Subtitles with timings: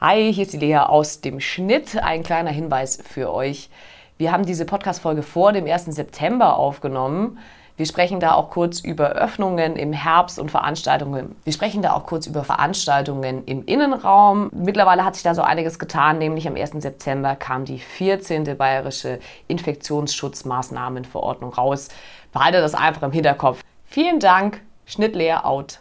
[0.00, 2.00] Hi, hier ist die Lea aus dem Schnitt.
[2.00, 3.68] Ein kleiner Hinweis für euch.
[4.16, 5.86] Wir haben diese Podcast-Folge vor dem 1.
[5.86, 7.40] September aufgenommen.
[7.76, 11.34] Wir sprechen da auch kurz über Öffnungen im Herbst und Veranstaltungen.
[11.42, 14.50] Wir sprechen da auch kurz über Veranstaltungen im Innenraum.
[14.54, 16.80] Mittlerweile hat sich da so einiges getan, nämlich am 1.
[16.80, 18.56] September kam die 14.
[18.56, 19.18] bayerische
[19.48, 21.88] Infektionsschutzmaßnahmenverordnung raus.
[22.32, 23.62] Behalte das einfach im Hinterkopf.
[23.84, 24.62] Vielen Dank.
[24.86, 25.80] Schnitt leer out.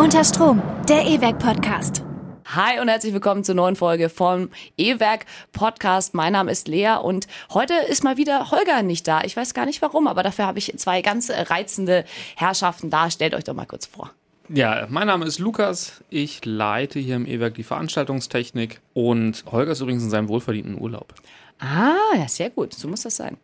[0.00, 2.02] Unter Strom, der E-Werk Podcast.
[2.46, 6.14] Hi und herzlich willkommen zur neuen Folge vom E-Werk Podcast.
[6.14, 9.20] Mein Name ist Lea und heute ist mal wieder Holger nicht da.
[9.24, 13.10] Ich weiß gar nicht warum, aber dafür habe ich zwei ganz reizende Herrschaften da.
[13.10, 14.10] Stellt euch doch mal kurz vor.
[14.48, 16.02] Ja, mein Name ist Lukas.
[16.08, 21.12] Ich leite hier im E-Werk die Veranstaltungstechnik und Holger ist übrigens in seinem wohlverdienten Urlaub.
[21.58, 22.72] Ah, ja, sehr gut.
[22.72, 23.36] So muss das sein.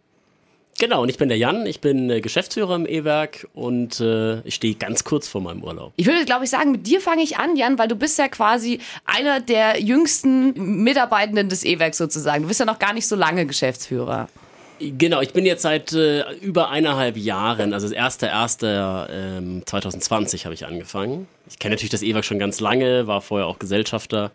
[0.79, 4.57] Genau, und ich bin der Jan, ich bin äh, Geschäftsführer im E-Werk und äh, ich
[4.57, 5.93] stehe ganz kurz vor meinem Urlaub.
[5.97, 8.29] Ich würde, glaube ich, sagen, mit dir fange ich an, Jan, weil du bist ja
[8.29, 12.43] quasi einer der jüngsten Mitarbeitenden des E-Werks sozusagen.
[12.43, 14.29] Du bist ja noch gar nicht so lange Geschäftsführer.
[14.79, 20.45] Genau, ich bin jetzt seit äh, über eineinhalb Jahren, also das erste, erste ähm, 2020
[20.45, 21.27] habe ich angefangen.
[21.49, 24.33] Ich kenne natürlich das E-Werk schon ganz lange, war vorher auch Gesellschafter.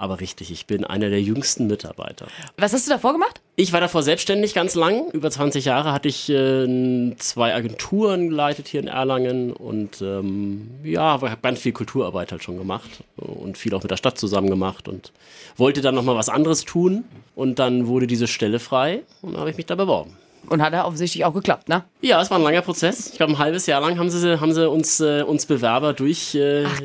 [0.00, 2.26] Aber richtig, ich bin einer der jüngsten Mitarbeiter.
[2.56, 3.42] Was hast du davor gemacht?
[3.56, 5.10] Ich war davor selbstständig ganz lang.
[5.10, 11.02] Über 20 Jahre hatte ich äh, zwei Agenturen geleitet hier in Erlangen und ähm, ja,
[11.02, 14.88] habe ganz viel Kulturarbeit halt schon gemacht und viel auch mit der Stadt zusammen gemacht
[14.88, 15.12] und
[15.58, 17.04] wollte dann nochmal was anderes tun.
[17.34, 20.16] Und dann wurde diese Stelle frei und habe ich mich da beworben.
[20.48, 21.84] Und hat ja offensichtlich auch geklappt, ne?
[22.00, 23.10] Ja, es war ein langer Prozess.
[23.10, 26.34] Ich glaube, ein halbes Jahr lang haben sie, haben sie uns, äh, uns Bewerber durch.
[26.34, 26.80] Äh, Ach,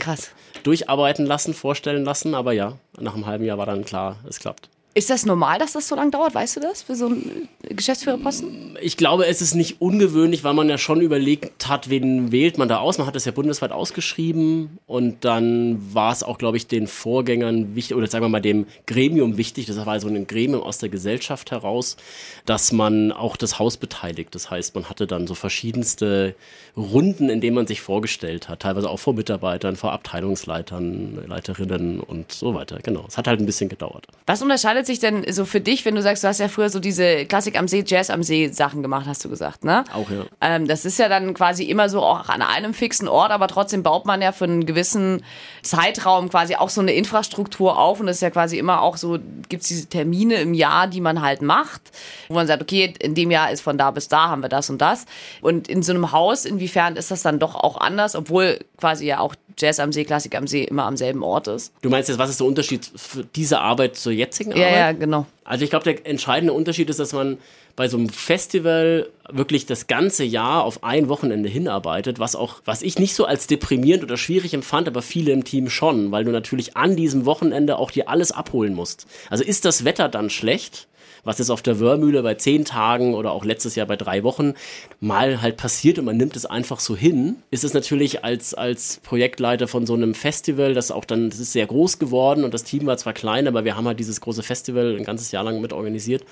[0.65, 2.35] durcharbeiten lassen, vorstellen lassen.
[2.35, 4.69] Aber ja, nach einem halben Jahr war dann klar, es klappt.
[4.97, 6.33] Ist das normal, dass das so lange dauert?
[6.33, 8.77] Weißt du das für so einen Geschäftsführerposten?
[8.81, 12.69] Ich glaube, es ist nicht ungewöhnlich, weil man ja schon überlegt hat, wen wählt man
[12.69, 12.97] da aus.
[12.97, 17.75] Man hat das ja bundesweit ausgeschrieben und dann war es auch, glaube ich, den Vorgängern
[17.75, 19.65] wichtig oder sagen wir mal dem Gremium wichtig.
[19.65, 21.97] Das war so ein Gremium aus der Gesellschaft heraus,
[22.45, 24.33] dass man auch das Haus beteiligt.
[24.33, 26.35] Das heißt, man hatte dann so verschiedenste
[26.77, 32.31] Runden, in denen man sich vorgestellt hat, teilweise auch vor Mitarbeitern, vor Abteilungsleitern, Leiterinnen und
[32.31, 32.79] so weiter.
[32.81, 33.03] Genau.
[33.09, 34.07] Es hat halt ein bisschen gedauert.
[34.25, 36.69] Was unterscheidet unterscheidet sich denn so für dich, wenn du sagst, du hast ja früher
[36.69, 39.83] so diese Klassik am See, Jazz am See Sachen gemacht, hast du gesagt, ne?
[39.93, 40.25] Auch, ja.
[40.41, 43.83] Ähm, das ist ja dann quasi immer so auch an einem fixen Ort, aber trotzdem
[43.83, 45.23] baut man ja für einen gewissen
[45.61, 49.17] Zeitraum quasi auch so eine Infrastruktur auf und das ist ja quasi immer auch so,
[49.49, 51.81] gibt es diese Termine im Jahr, die man halt macht,
[52.27, 54.69] wo man sagt, okay, in dem Jahr ist von da bis da haben wir das
[54.69, 55.05] und das.
[55.41, 59.19] Und in so einem Haus, inwiefern ist das dann doch auch anders, obwohl quasi ja
[59.19, 61.73] auch Jazz am See, Klassik am See immer am selben Ort ist.
[61.81, 64.71] Du meinst jetzt, was ist der Unterschied für diese Arbeit zur jetzigen Arbeit?
[64.71, 65.25] Ja, ja, genau.
[65.43, 67.37] Also ich glaube, der entscheidende Unterschied ist, dass man
[67.75, 72.81] bei so einem Festival wirklich das ganze Jahr auf ein Wochenende hinarbeitet, was auch, was
[72.81, 76.31] ich nicht so als deprimierend oder schwierig empfand, aber viele im Team schon, weil du
[76.31, 79.07] natürlich an diesem Wochenende auch dir alles abholen musst.
[79.29, 80.87] Also ist das Wetter dann schlecht,
[81.23, 84.53] was jetzt auf der Wörmühle bei zehn Tagen oder auch letztes Jahr bei drei Wochen
[84.99, 88.99] mal halt passiert und man nimmt es einfach so hin, ist es natürlich als, als
[89.03, 92.63] Projektleiter von so einem Festival, das auch dann, das ist sehr groß geworden und das
[92.63, 95.61] Team war zwar klein, aber wir haben halt dieses große Festival ein ganzes Jahr lang
[95.61, 96.23] mit organisiert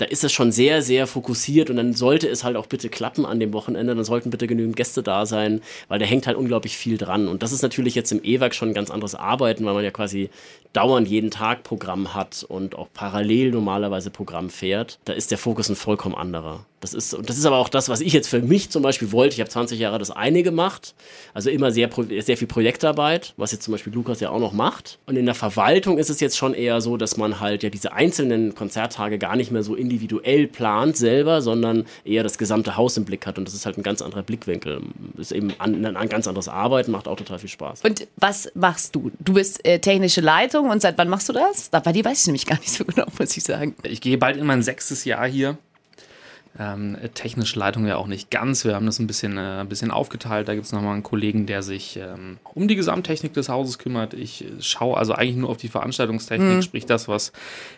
[0.00, 3.26] da ist es schon sehr, sehr fokussiert und dann sollte es halt auch bitte klappen
[3.26, 6.76] an dem Wochenende, dann sollten bitte genügend Gäste da sein, weil da hängt halt unglaublich
[6.76, 7.28] viel dran.
[7.28, 9.90] Und das ist natürlich jetzt im E-Werk schon ein ganz anderes Arbeiten, weil man ja
[9.90, 10.30] quasi
[10.72, 14.98] dauernd jeden Tag Programm hat und auch parallel normalerweise Programm fährt.
[15.04, 16.64] Da ist der Fokus ein vollkommen anderer.
[16.80, 19.12] Das ist, und das ist aber auch das, was ich jetzt für mich zum Beispiel
[19.12, 19.34] wollte.
[19.34, 20.94] Ich habe 20 Jahre das eine gemacht,
[21.34, 24.98] also immer sehr, sehr viel Projektarbeit, was jetzt zum Beispiel Lukas ja auch noch macht.
[25.04, 27.92] Und in der Verwaltung ist es jetzt schon eher so, dass man halt ja diese
[27.92, 33.04] einzelnen Konzerttage gar nicht mehr so individuell plant selber, sondern eher das gesamte Haus im
[33.04, 33.36] Blick hat.
[33.36, 34.80] Und das ist halt ein ganz anderer Blickwinkel.
[35.18, 37.82] Ist eben ein, ein ganz anderes Arbeiten, macht auch total viel Spaß.
[37.82, 39.10] Und was machst du?
[39.20, 41.68] Du bist äh, technische Leitung und seit wann machst du das?
[41.68, 43.74] Bei dir weiß ich nämlich gar nicht so genau, muss ich sagen.
[43.82, 45.58] Ich gehe bald in mein sechstes Jahr hier.
[46.62, 48.66] Ähm, technische Leitung ja auch nicht ganz.
[48.66, 50.46] Wir haben das ein bisschen, äh, ein bisschen aufgeteilt.
[50.46, 54.12] Da gibt es nochmal einen Kollegen, der sich ähm, um die Gesamttechnik des Hauses kümmert.
[54.12, 56.62] Ich äh, schaue also eigentlich nur auf die Veranstaltungstechnik, mhm.
[56.62, 57.32] sprich das, was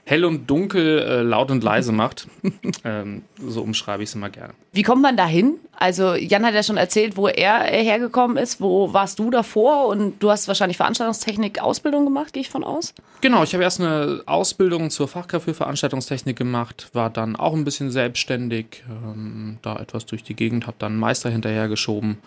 [0.05, 2.26] hell und dunkel, äh, laut und leise macht.
[2.84, 4.55] ähm, so umschreibe ich es immer gerne.
[4.73, 5.61] Wie kommt man da hin?
[5.82, 8.61] Also Jan hat ja schon erzählt, wo er hergekommen ist.
[8.61, 9.88] Wo warst du davor?
[9.88, 12.94] Und du hast wahrscheinlich Veranstaltungstechnik Ausbildung gemacht, gehe ich von aus?
[13.20, 17.64] Genau, ich habe erst eine Ausbildung zur Fachkraft für Veranstaltungstechnik gemacht, war dann auch ein
[17.64, 22.19] bisschen selbstständig, ähm, da etwas durch die Gegend, habe dann einen Meister hinterhergeschoben.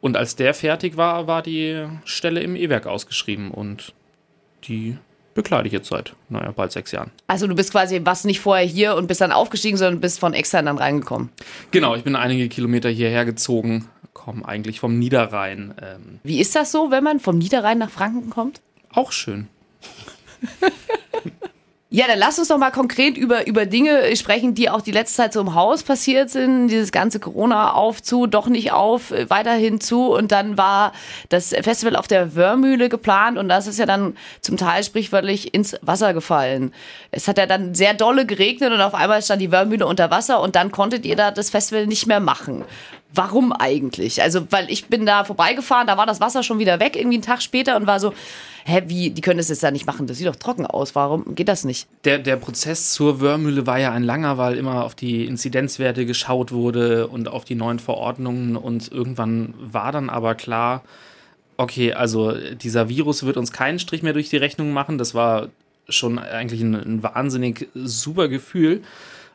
[0.00, 3.92] Und als der fertig war, war die Stelle im E-Werk ausgeschrieben und
[4.64, 4.98] die
[5.36, 7.12] bekleide ich jetzt seit, naja, bald sechs Jahren.
[7.28, 10.34] Also du bist quasi, was nicht vorher hier und bist dann aufgestiegen, sondern bist von
[10.34, 11.28] extern dann reingekommen.
[11.70, 15.74] Genau, ich bin einige Kilometer hierher gezogen kommen eigentlich vom Niederrhein.
[15.80, 18.60] Ähm, Wie ist das so, wenn man vom Niederrhein nach Franken kommt?
[18.96, 19.48] auch schön.
[21.88, 25.18] Ja, dann lass uns doch mal konkret über, über Dinge sprechen, die auch die letzte
[25.18, 26.66] Zeit so im Haus passiert sind.
[26.66, 30.12] Dieses ganze Corona auf, zu, doch nicht auf, äh, weiterhin zu.
[30.12, 30.92] Und dann war
[31.28, 35.76] das Festival auf der Wörmühle geplant und das ist ja dann zum Teil sprichwörtlich ins
[35.80, 36.74] Wasser gefallen.
[37.12, 40.40] Es hat ja dann sehr dolle geregnet und auf einmal stand die Wörmühle unter Wasser
[40.40, 42.64] und dann konntet ihr da das Festival nicht mehr machen.
[43.16, 44.22] Warum eigentlich?
[44.22, 47.22] Also, weil ich bin da vorbeigefahren, da war das Wasser schon wieder weg, irgendwie einen
[47.22, 48.12] Tag später und war so,
[48.64, 51.34] hä, wie, die können das jetzt da nicht machen, das sieht doch trocken aus, warum
[51.34, 51.88] geht das nicht?
[52.04, 56.52] Der, der Prozess zur Wörmühle war ja ein langer, weil immer auf die Inzidenzwerte geschaut
[56.52, 60.82] wurde und auf die neuen Verordnungen und irgendwann war dann aber klar,
[61.56, 64.98] okay, also dieser Virus wird uns keinen Strich mehr durch die Rechnung machen.
[64.98, 65.48] Das war
[65.88, 68.82] schon eigentlich ein, ein wahnsinnig super Gefühl.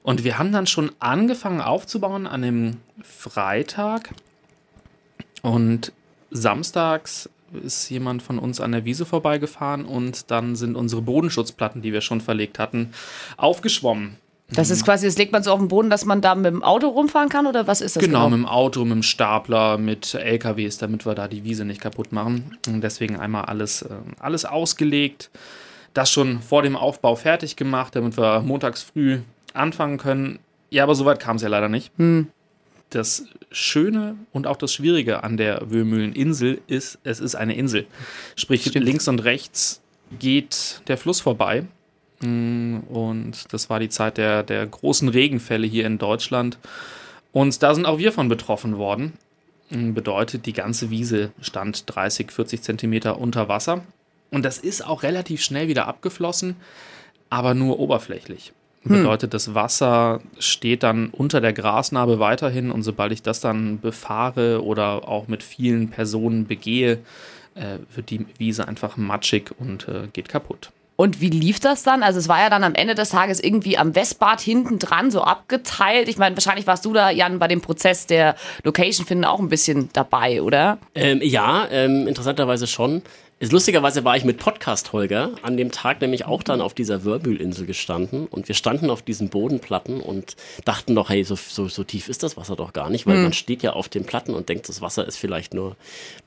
[0.04, 4.10] Und wir haben dann schon angefangen aufzubauen an dem Freitag.
[5.42, 5.92] Und
[6.32, 7.30] samstags
[7.64, 12.02] ist jemand von uns an der Wiese vorbeigefahren und dann sind unsere Bodenschutzplatten, die wir
[12.02, 12.92] schon verlegt hatten,
[13.38, 14.18] aufgeschwommen.
[14.54, 16.62] Das ist quasi, das legt man so auf den Boden, dass man da mit dem
[16.62, 18.30] Auto rumfahren kann oder was ist das Genau, genau?
[18.30, 22.12] mit dem Auto, mit dem Stapler, mit LKWs, damit wir da die Wiese nicht kaputt
[22.12, 22.58] machen.
[22.68, 23.90] Und deswegen einmal alles, äh,
[24.20, 25.30] alles ausgelegt.
[25.94, 29.20] Das schon vor dem Aufbau fertig gemacht, damit wir montags früh
[29.54, 30.40] anfangen können.
[30.70, 31.92] Ja, aber soweit kam es ja leider nicht.
[32.90, 37.86] Das Schöne und auch das Schwierige an der Wöhmühleninsel ist, es ist eine Insel.
[38.36, 39.82] Sprich, links und rechts
[40.20, 41.66] geht der Fluss vorbei.
[42.22, 46.58] Mm, Und das war die Zeit der, der großen Regenfälle hier in Deutschland.
[47.32, 49.14] Und da sind auch wir von betroffen worden.
[49.70, 53.84] Mm, Bedeutet, die ganze Wiese stand 30, 40 Zentimeter unter Wasser.
[54.32, 56.56] Und das ist auch relativ schnell wieder abgeflossen,
[57.30, 58.54] aber nur oberflächlich.
[58.84, 64.64] Bedeutet, das Wasser steht dann unter der Grasnarbe weiterhin und sobald ich das dann befahre
[64.64, 67.00] oder auch mit vielen Personen begehe,
[67.54, 70.72] äh, wird die Wiese einfach matschig und äh, geht kaputt.
[70.96, 72.04] Und wie lief das dann?
[72.04, 75.22] Also es war ja dann am Ende des Tages irgendwie am Westbad hinten dran so
[75.22, 76.08] abgeteilt.
[76.08, 79.50] Ich meine, wahrscheinlich warst du da, Jan, bei dem Prozess der Location finden auch ein
[79.50, 80.78] bisschen dabei, oder?
[80.94, 83.02] Ähm, ja, ähm, interessanterweise schon.
[83.42, 87.06] Ist, lustigerweise war ich mit Podcast Holger an dem Tag nämlich auch dann auf dieser
[87.06, 91.84] Wörmühlinsel gestanden und wir standen auf diesen Bodenplatten und dachten doch, hey, so, so, so
[91.84, 94.48] tief ist das Wasser doch gar nicht, weil man steht ja auf den Platten und
[94.48, 95.76] denkt, das Wasser ist vielleicht nur,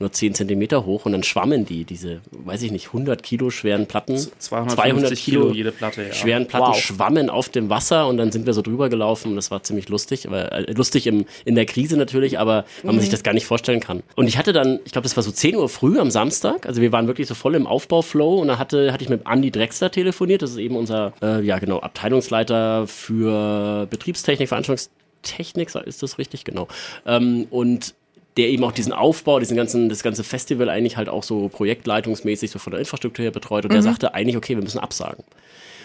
[0.01, 3.87] nur 10 Zentimeter hoch und dann schwammen die, diese, weiß ich nicht, 100 Kilo schweren
[3.87, 6.13] Platten, 250 Kilo jede Platte, ja.
[6.13, 6.81] schweren Platten Wow.
[6.81, 9.89] schwammen auf dem Wasser und dann sind wir so drüber gelaufen und das war ziemlich
[9.89, 13.35] lustig, aber äh, lustig im, in der Krise natürlich, aber weil man sich das gar
[13.35, 14.03] nicht vorstellen kann.
[14.17, 16.81] Und ich hatte dann, ich glaube, das war so 10 Uhr früh am Samstag, also
[16.81, 19.91] wir waren wirklich so voll im Aufbauflow und da hatte, hatte ich mit Andy Drexler
[19.91, 26.45] telefoniert, das ist eben unser, äh, ja genau, Abteilungsleiter für Betriebstechnik, Veranstaltungstechnik, ist das richtig?
[26.45, 26.69] Genau.
[27.07, 27.95] Ähm, und
[28.37, 32.51] der eben auch diesen Aufbau, diesen ganzen, das ganze Festival eigentlich halt auch so projektleitungsmäßig
[32.51, 35.25] so von der Infrastruktur her betreut und der sagte eigentlich, okay, wir müssen absagen.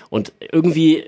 [0.09, 1.03] Und irgendwie,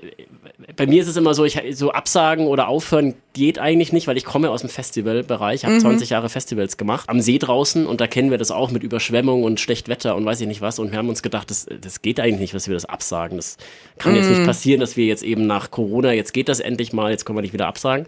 [0.76, 4.16] bei mir ist es immer so, ich so absagen oder aufhören geht eigentlich nicht, weil
[4.16, 8.06] ich komme aus dem Festivalbereich, habe 20 Jahre Festivals gemacht, am See draußen und da
[8.06, 10.92] kennen wir das auch mit Überschwemmung und schlecht Wetter und weiß ich nicht was und
[10.92, 13.38] wir haben uns gedacht, das, das geht eigentlich nicht, dass wir das absagen.
[13.38, 13.56] Das
[13.98, 17.10] kann jetzt nicht passieren, dass wir jetzt eben nach Corona, jetzt geht das endlich mal,
[17.10, 18.06] jetzt können wir nicht wieder absagen.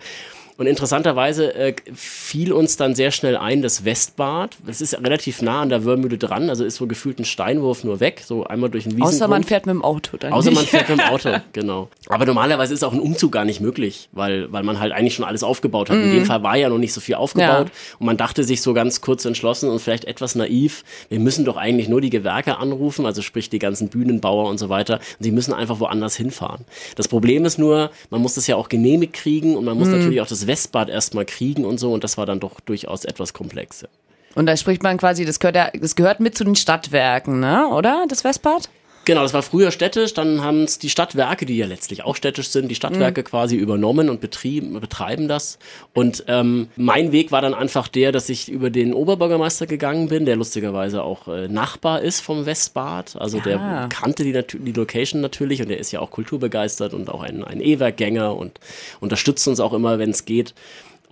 [0.57, 5.63] Und interessanterweise äh, fiel uns dann sehr schnell ein, das Westbad, das ist relativ nah
[5.63, 8.85] an der Wörmühle dran, also ist so gefühlt ein Steinwurf nur weg, so einmal durch
[8.85, 9.15] den Wiesengrund.
[9.15, 10.57] Außer man fährt mit dem Auto dann Außer nicht.
[10.61, 11.89] man fährt mit dem Auto, genau.
[12.09, 15.25] Aber normalerweise ist auch ein Umzug gar nicht möglich, weil, weil man halt eigentlich schon
[15.25, 15.97] alles aufgebaut hat.
[15.97, 17.73] In dem Fall war ja noch nicht so viel aufgebaut Ja.
[17.99, 21.57] und man dachte sich so ganz kurz entschlossen und vielleicht etwas naiv, wir müssen doch
[21.57, 24.95] eigentlich nur die Gewerke anrufen, also sprich die ganzen Bühnenbauer und so weiter.
[25.19, 26.65] Und sie müssen einfach woanders hinfahren.
[26.95, 30.21] Das Problem ist nur, man muss das ja auch genehmigt kriegen und man muss natürlich
[30.21, 33.83] auch das Westbad erstmal kriegen und so und das war dann doch durchaus etwas komplex.
[33.83, 33.89] ja.
[34.35, 37.69] Und da spricht man quasi, das gehört, ja, das gehört mit zu den Stadtwerken, ne?
[37.69, 38.07] oder?
[38.09, 38.69] Das Westbad?
[39.05, 42.49] Genau, das war früher städtisch, dann haben es die Stadtwerke, die ja letztlich auch städtisch
[42.49, 45.59] sind, die Stadtwerke quasi übernommen und betrieben, betreiben das.
[45.93, 50.25] Und ähm, mein Weg war dann einfach der, dass ich über den Oberbürgermeister gegangen bin,
[50.25, 53.17] der lustigerweise auch äh, Nachbar ist vom Westbad.
[53.17, 53.87] Also der Ja.
[53.89, 57.61] kannte die, die Location natürlich und der ist ja auch kulturbegeistert und auch ein, ein
[57.61, 58.59] E-Werkgänger und
[59.01, 60.55] unterstützt uns auch immer, wenn es geht.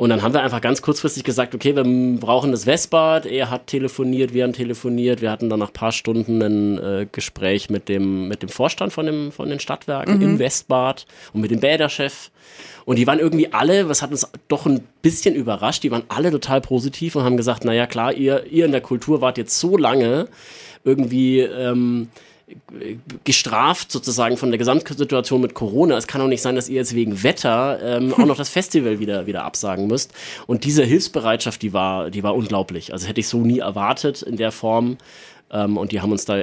[0.03, 1.85] Und dann haben wir einfach ganz kurzfristig gesagt, okay, wir
[2.19, 3.25] brauchen das Westbad.
[3.25, 5.23] Er hat telefoniert, wir haben telefoniert.
[5.23, 8.93] Wir hatten dann nach ein paar Stunden ein äh, Gespräch mit dem, mit dem Vorstand
[8.93, 12.33] von, dem, von den Stadtwerken im Westbad und mit dem Bäderchef.
[12.85, 16.33] Und die waren irgendwie alle, was hat uns doch ein bisschen überrascht, die waren alle
[16.33, 19.77] total positiv und haben gesagt, naja klar, ihr, ihr in der Kultur wart jetzt so
[19.77, 20.27] lange
[20.83, 22.09] irgendwie ähm,
[23.25, 25.97] gestraft sozusagen von der Gesamtsituation mit Corona.
[25.97, 28.99] Es kann auch nicht sein, dass ihr jetzt wegen Wetter ähm, auch noch das Festival
[28.99, 30.13] wieder, wieder absagen müsst.
[30.47, 32.93] Und diese Hilfsbereitschaft, die war, die war unglaublich.
[32.93, 34.99] Also hätte ich so nie erwartet in der Form.
[35.53, 36.43] Ähm, und die haben uns da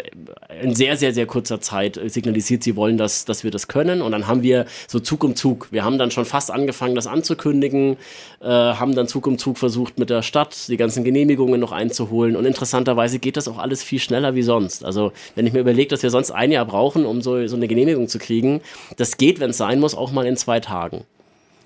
[0.62, 4.02] in sehr, sehr, sehr kurzer Zeit signalisiert, sie wollen, dass, dass wir das können.
[4.02, 5.68] Und dann haben wir so Zug um Zug.
[5.72, 7.98] Wir haben dann schon fast angefangen, das anzukündigen,
[8.42, 12.36] äh, haben dann Zug um Zug versucht, mit der Stadt die ganzen Genehmigungen noch einzuholen.
[12.36, 14.86] Und interessanterweise geht das auch alles viel schneller wie sonst.
[14.86, 17.68] Also, wenn ich mir überlege, dass wir sonst ein Jahr brauchen, um so, so eine
[17.68, 18.62] Genehmigung zu kriegen,
[18.98, 21.06] das geht, wenn es sein muss, auch mal in zwei Tagen.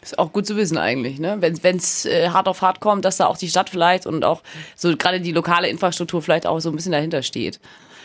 [0.03, 1.37] Ist auch gut zu wissen eigentlich, ne?
[1.39, 4.41] Wenn es äh, hart auf hart kommt, dass da auch die Stadt vielleicht und auch
[4.75, 7.59] so gerade die lokale Infrastruktur vielleicht auch so ein bisschen dahinter steht.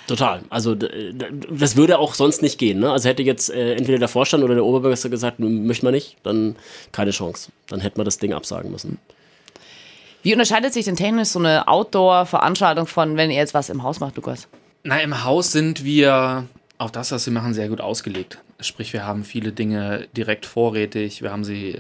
[0.09, 0.41] Total.
[0.49, 2.81] Also das würde auch sonst nicht gehen.
[2.81, 2.91] Ne?
[2.91, 6.57] Also hätte jetzt äh, entweder der Vorstand oder der Oberbürgermeister gesagt, möchten wir nicht, dann
[6.93, 7.53] keine Chance.
[7.69, 8.99] Dann hätten wir das Ding absagen müssen.
[10.23, 14.01] Wie unterscheidet sich denn technisch so eine Outdoor-Veranstaltung von, wenn ihr jetzt was im Haus
[14.01, 14.49] macht, Lukas?
[14.83, 16.47] Na, im Haus sind wir
[16.79, 18.39] auf das, was wir machen, sehr gut ausgelegt.
[18.61, 21.77] Sprich, wir haben viele Dinge direkt vorrätig, wir haben sie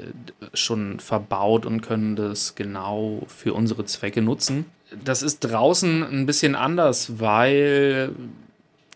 [0.54, 4.66] schon verbaut und können das genau für unsere Zwecke nutzen.
[5.04, 8.10] Das ist draußen ein bisschen anders, weil.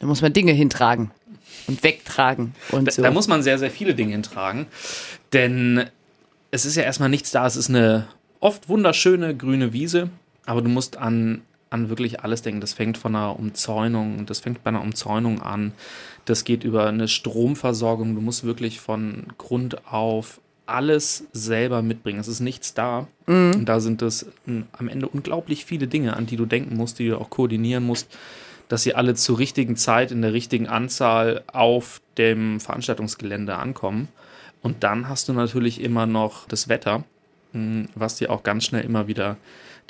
[0.00, 1.12] Da muss man Dinge hintragen
[1.68, 3.02] und wegtragen und da, so.
[3.02, 4.66] Da muss man sehr, sehr viele Dinge hintragen.
[5.32, 5.84] Denn
[6.50, 7.46] es ist ja erstmal nichts da.
[7.46, 8.08] Es ist eine
[8.40, 10.10] oft wunderschöne grüne Wiese,
[10.46, 11.42] aber du musst an
[11.72, 12.60] an wirklich alles denken.
[12.60, 15.72] Das fängt von einer Umzäunung, das fängt bei einer Umzäunung an.
[16.24, 18.14] Das geht über eine Stromversorgung.
[18.14, 22.20] Du musst wirklich von Grund auf alles selber mitbringen.
[22.20, 23.08] Es ist nichts da.
[23.26, 23.52] Mhm.
[23.54, 27.08] Und da sind es am Ende unglaublich viele Dinge, an die du denken musst, die
[27.08, 28.16] du auch koordinieren musst,
[28.68, 34.08] dass sie alle zur richtigen Zeit in der richtigen Anzahl auf dem Veranstaltungsgelände ankommen.
[34.62, 37.04] Und dann hast du natürlich immer noch das Wetter,
[37.94, 39.36] was dir auch ganz schnell immer wieder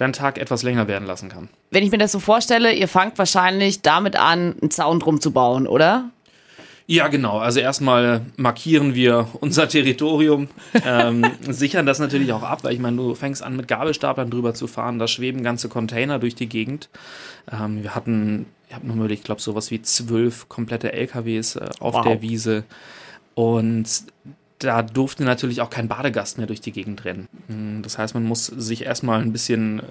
[0.03, 1.49] deinen Tag etwas länger werden lassen kann.
[1.71, 5.31] Wenn ich mir das so vorstelle, ihr fangt wahrscheinlich damit an, einen Zaun drum zu
[5.31, 6.11] bauen, oder?
[6.87, 7.39] Ja, genau.
[7.39, 10.49] Also erstmal markieren wir unser Territorium,
[10.85, 14.53] ähm, sichern das natürlich auch ab, weil ich meine, du fängst an mit Gabelstaplern drüber
[14.53, 16.89] zu fahren, da schweben ganze Container durch die Gegend.
[17.51, 21.95] Ähm, wir hatten, ich habe nochmal, ich glaube, sowas wie zwölf komplette LKWs äh, auf
[21.95, 22.05] wow.
[22.05, 22.65] der Wiese.
[23.35, 23.89] Und
[24.63, 27.29] da durfte natürlich auch kein Badegast mehr durch die Gegend rennen.
[27.49, 29.83] Hm, das heißt, man muss sich erstmal ein bisschen äh,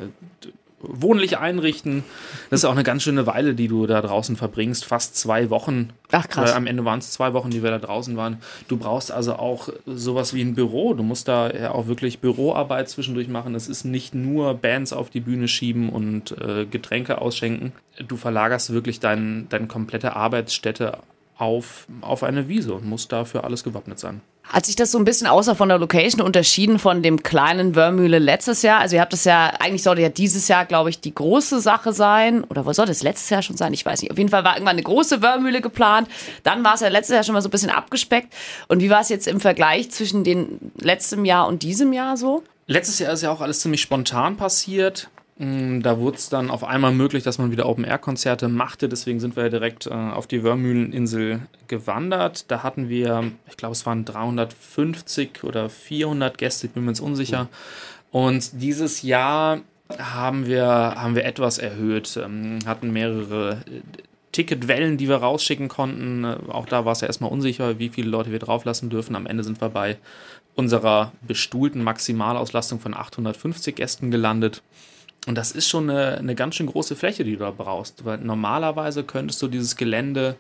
[0.79, 2.03] wohnlich einrichten.
[2.49, 4.85] Das ist auch eine ganz schöne Weile, die du da draußen verbringst.
[4.85, 5.89] Fast zwei Wochen.
[6.11, 6.51] Ach krass.
[6.51, 8.37] Äh, am Ende waren es zwei Wochen, die wir da draußen waren.
[8.67, 10.93] Du brauchst also auch sowas wie ein Büro.
[10.93, 13.55] Du musst da ja auch wirklich Büroarbeit zwischendurch machen.
[13.55, 17.73] Es ist nicht nur Bands auf die Bühne schieben und äh, Getränke ausschenken.
[18.07, 20.99] Du verlagerst wirklich dein, deine komplette Arbeitsstätte
[21.37, 24.21] auf, auf eine Wiese und musst dafür alles gewappnet sein.
[24.51, 28.20] Hat sich das so ein bisschen außer von der Location unterschieden von dem kleinen Wörmühle
[28.20, 28.81] letztes Jahr?
[28.81, 31.93] Also ihr habt das ja, eigentlich sollte ja dieses Jahr, glaube ich, die große Sache
[31.93, 32.43] sein.
[32.43, 33.74] Oder was soll das letztes Jahr schon sein?
[33.74, 34.12] Ich weiß nicht.
[34.12, 36.10] Auf jeden Fall war irgendwann eine große Wörmühle geplant.
[36.43, 38.34] Dann war es ja letztes Jahr schon mal so ein bisschen abgespeckt.
[38.67, 42.43] Und wie war es jetzt im Vergleich zwischen dem letzten Jahr und diesem Jahr so?
[42.67, 45.10] Letztes Jahr ist ja auch alles ziemlich spontan passiert.
[45.41, 48.88] Mm, da wurde es dann auf einmal möglich, dass man wieder Open-Air-Konzerte machte.
[48.88, 52.51] Deswegen sind wir direkt äh, auf die Wörmühleninsel gewandert.
[52.51, 57.00] Da hatten wir, ich glaube, es waren 350 oder 400 Gäste, ich bin mir jetzt
[57.00, 57.50] unsicher.
[58.12, 59.62] Und dieses Jahr
[59.98, 63.81] haben wir, haben wir etwas erhöht, ähm, hatten mehrere äh,
[64.31, 66.24] Ticketwellen, die wir rausschicken konnten.
[66.24, 69.15] Äh, auch da war es ja erstmal unsicher, wie viele Leute wir drauflassen dürfen.
[69.15, 69.98] Am Ende sind wir bei
[70.53, 74.62] unserer bestuhlten Maximalauslastung von 850 Gästen gelandet.
[75.27, 78.05] Und das ist schon eine, eine ganz schön große Fläche, die du da brauchst.
[78.05, 80.35] Weil normalerweise könntest du dieses Gelände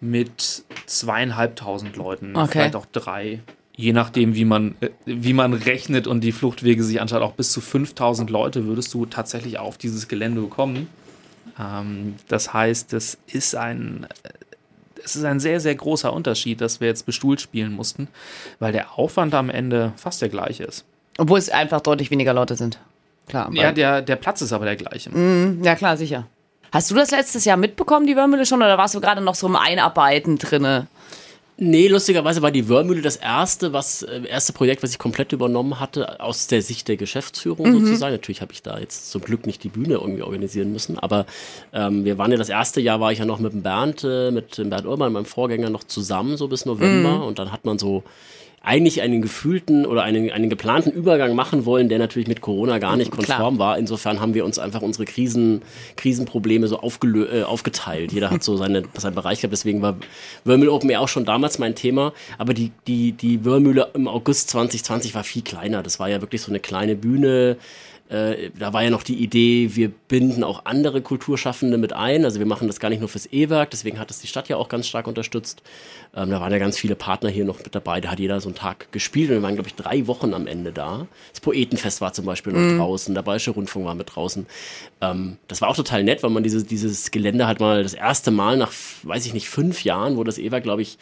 [0.00, 2.50] mit zweieinhalbtausend Leuten, okay.
[2.52, 3.40] vielleicht auch drei,
[3.76, 7.52] je nachdem, wie man, äh, wie man rechnet und die Fluchtwege sich anschaut, auch bis
[7.52, 10.88] zu 5000 Leute würdest du tatsächlich auf dieses Gelände kommen.
[11.58, 14.06] Ähm, das heißt, das ist ein,
[15.02, 18.08] es ist ein sehr, sehr großer Unterschied, dass wir jetzt bestuhlt spielen mussten,
[18.58, 20.84] weil der Aufwand am Ende fast der gleiche ist.
[21.18, 22.78] Obwohl es einfach deutlich weniger Leute sind.
[23.28, 23.50] Klar.
[23.52, 25.10] Ja, der, der Platz ist aber der gleiche.
[25.10, 26.26] Mm, ja, klar, sicher.
[26.72, 29.46] Hast du das letztes Jahr mitbekommen, die Wörmühle schon, oder warst du gerade noch so
[29.46, 30.88] im Einarbeiten drinne?
[31.56, 35.78] Nee, lustigerweise war die Wörmühle das erste, was äh, erste Projekt, was ich komplett übernommen
[35.78, 37.86] hatte, aus der Sicht der Geschäftsführung mhm.
[37.86, 38.12] sozusagen.
[38.12, 41.26] Natürlich habe ich da jetzt zum Glück nicht die Bühne irgendwie organisieren müssen, aber
[41.72, 44.32] ähm, wir waren ja das erste Jahr, war ich ja noch mit dem Bernd, äh,
[44.32, 47.18] mit dem Bernd Urban, meinem Vorgänger, noch zusammen, so bis November.
[47.18, 47.22] Mhm.
[47.22, 48.02] Und dann hat man so
[48.64, 52.96] eigentlich einen gefühlten oder einen, einen geplanten Übergang machen wollen, der natürlich mit Corona gar
[52.96, 53.58] nicht konform Klar.
[53.58, 53.78] war.
[53.78, 55.60] Insofern haben wir uns einfach unsere Krisen,
[55.96, 58.12] Krisenprobleme so aufgelö äh, aufgeteilt.
[58.12, 59.52] Jeder hat so seine, seinen Bereich gehabt.
[59.52, 59.96] Deswegen war
[60.44, 62.14] Wörmühle Open Air auch schon damals mein Thema.
[62.38, 65.82] Aber die, die, die Wörmühle im August 2020 war viel kleiner.
[65.82, 67.58] Das war ja wirklich so eine kleine Bühne
[68.10, 72.24] Äh, da war ja noch die Idee, wir binden auch andere Kulturschaffende mit ein.
[72.24, 74.56] Also wir machen das gar nicht nur fürs E-Werk, deswegen hat es die Stadt ja
[74.56, 75.62] auch ganz stark unterstützt.
[76.14, 78.02] Ähm, da waren ja ganz viele Partner hier noch mit dabei.
[78.02, 80.46] Da hat jeder so einen Tag gespielt und wir waren, glaube ich, drei Wochen am
[80.46, 81.06] Ende da.
[81.32, 82.78] Das Poetenfest war zum Beispiel noch mhm.
[82.78, 84.46] draußen, der Bayerische Rundfunk war mit draußen.
[85.00, 88.30] Ähm, das war auch total nett, weil man dieses, dieses Gelände halt mal das erste
[88.30, 88.72] Mal nach,
[89.04, 90.98] weiß ich nicht, fünf Jahren, wo das E-Werk, glaube ich,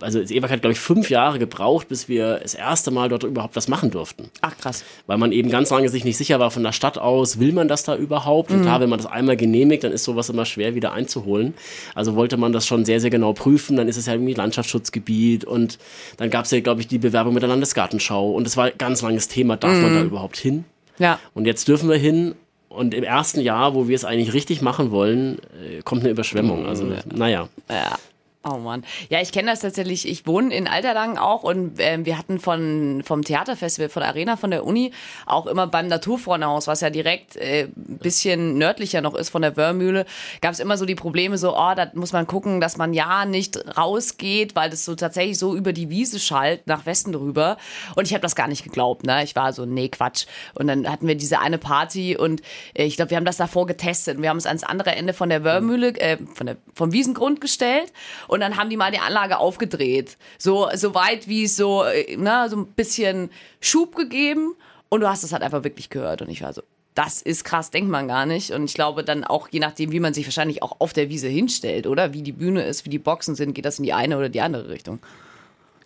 [0.00, 3.24] also das E-Werk hat, glaube ich, fünf Jahre gebraucht, bis wir das erste Mal dort
[3.24, 4.30] überhaupt was machen durften.
[4.40, 4.82] Ach krass.
[5.06, 7.68] Weil man eben ganz lange sich nicht sicher war von der Stadt aus, will man
[7.68, 8.50] das da überhaupt?
[8.50, 8.56] Mhm.
[8.56, 11.54] Und klar, wenn man das einmal genehmigt, dann ist sowas immer schwer wieder einzuholen.
[11.94, 13.76] Also wollte man das schon sehr, sehr genau prüfen.
[13.76, 15.78] Dann ist es ja irgendwie Landschaftsschutzgebiet und
[16.16, 18.72] dann gab es ja, glaube ich, die Bewerbung mit der Landesgartenschau und es war ein
[18.78, 19.82] ganz langes Thema, darf mhm.
[19.82, 20.64] man da überhaupt hin?
[20.98, 21.18] Ja.
[21.34, 22.34] Und jetzt dürfen wir hin
[22.68, 26.66] und im ersten Jahr, wo wir es eigentlich richtig machen wollen, äh, kommt eine Überschwemmung.
[26.66, 26.98] Also, ja.
[27.12, 27.48] naja.
[27.68, 27.98] Ja.
[28.44, 28.84] Oh Mann.
[29.08, 30.08] Ja, ich kenne das tatsächlich.
[30.08, 34.36] Ich wohne in Alterlangen auch und äh, wir hatten von, vom Theaterfestival, von der Arena,
[34.36, 34.92] von der Uni
[35.26, 40.06] auch immer beim Naturfreundehaus, was ja direkt äh, bisschen nördlicher noch ist von der Wörmühle,
[40.40, 43.24] gab es immer so die Probleme, so, oh, da muss man gucken, dass man ja
[43.24, 47.56] nicht rausgeht, weil das so tatsächlich so über die Wiese schallt, nach Westen drüber.
[47.96, 49.24] Und ich habe das gar nicht geglaubt, ne?
[49.24, 50.26] Ich war so, nee, Quatsch.
[50.54, 52.40] Und dann hatten wir diese eine Party und
[52.74, 54.22] äh, ich glaube, wir haben das davor getestet.
[54.22, 57.92] Wir haben es ans andere Ende von der Wörmühle, äh, von der, vom Wiesengrund gestellt
[58.28, 60.16] und dann haben die mal die Anlage aufgedreht.
[60.38, 63.30] So, so weit wie so, äh, ne, so ein bisschen
[63.60, 64.54] Schub gegeben.
[64.90, 66.22] Und du hast es halt einfach wirklich gehört.
[66.22, 66.62] Und ich war so,
[66.94, 68.52] das ist krass, denkt man gar nicht.
[68.52, 71.28] Und ich glaube dann auch, je nachdem, wie man sich wahrscheinlich auch auf der Wiese
[71.28, 72.12] hinstellt, oder?
[72.12, 74.40] Wie die Bühne ist, wie die Boxen sind, geht das in die eine oder die
[74.40, 74.98] andere Richtung.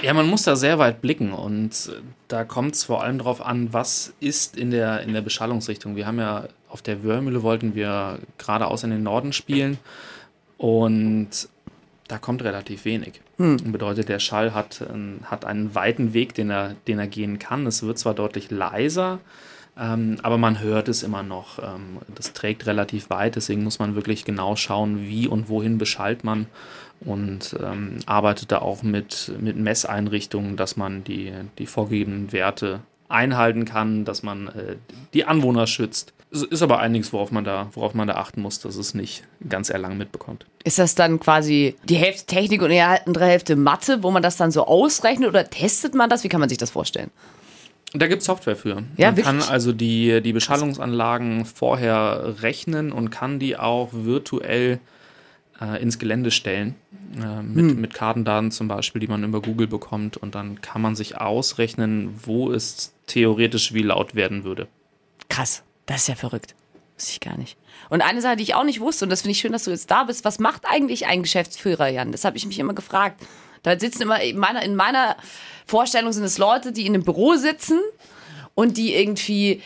[0.01, 3.41] Ja, man muss da sehr weit blicken und äh, da kommt es vor allem darauf
[3.41, 5.95] an, was ist in der, in der Beschallungsrichtung.
[5.95, 9.79] Wir haben ja auf der Wörmühle wollten wir geradeaus in den Norden spielen
[10.57, 11.29] und
[12.13, 13.23] da kommt relativ wenig.
[13.39, 13.73] Hm.
[13.73, 14.85] Bedeutet, der Schall hat,
[15.25, 17.67] hat einen weiten Weg, den er, den er gehen kann.
[17.67, 19.19] Es wird zwar deutlich leiser,
[19.79, 21.59] ähm, aber man hört es immer noch.
[21.59, 26.23] Ähm, das trägt relativ weit, deswegen muss man wirklich genau schauen, wie und wohin beschallt
[26.23, 26.49] man
[27.01, 33.65] und ähm, arbeitet da auch mit, mit Messeinrichtungen, dass man die, die vorgegebenen Werte einhalten
[33.65, 34.77] kann, dass man äh,
[35.15, 36.13] die Anwohner schützt.
[36.33, 39.69] Ist aber einiges, worauf man da, worauf man da achten muss, dass es nicht ganz
[39.69, 40.47] erlang mitbekommt.
[40.65, 44.39] Ist das dann quasi die Hälfte Technik und die andere Hälfte Mathe, wo man das
[44.39, 46.25] dann so ausrechnet oder testet man das?
[46.25, 47.11] Wie kann man sich das vorstellen?
[47.93, 48.83] Da gibt es Software für.
[48.97, 49.27] Ja, man wirklich?
[49.27, 54.81] kann also die, die Beschallungsanlagen vorher rechnen und kann die auch virtuell
[55.61, 56.75] äh, ins Gelände stellen.
[57.17, 57.81] Äh, mit, hm.
[57.81, 60.17] mit Kartendaten zum Beispiel, die man über Google bekommt.
[60.17, 64.69] Und dann kann man sich ausrechnen, wo es theoretisch wie laut werden würde.
[65.29, 65.63] Krass.
[65.87, 66.55] Das ist ja verrückt.
[66.97, 67.57] Wusste ich gar nicht.
[67.91, 69.71] Und eine Sache, die ich auch nicht wusste, und das finde ich schön, dass du
[69.71, 72.13] jetzt da bist, was macht eigentlich ein Geschäftsführer, Jan?
[72.13, 73.21] Das habe ich mich immer gefragt.
[73.63, 75.17] Da sitzen immer, in meiner, in meiner
[75.67, 77.81] Vorstellung sind es Leute, die in einem Büro sitzen
[78.55, 79.63] und die irgendwie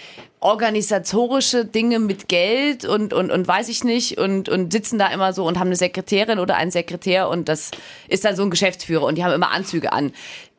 [0.46, 5.32] organisatorische Dinge mit Geld und, und, und weiß ich nicht und, und sitzen da immer
[5.32, 7.72] so und haben eine Sekretärin oder einen Sekretär und das
[8.06, 10.12] ist dann so ein Geschäftsführer und die haben immer Anzüge an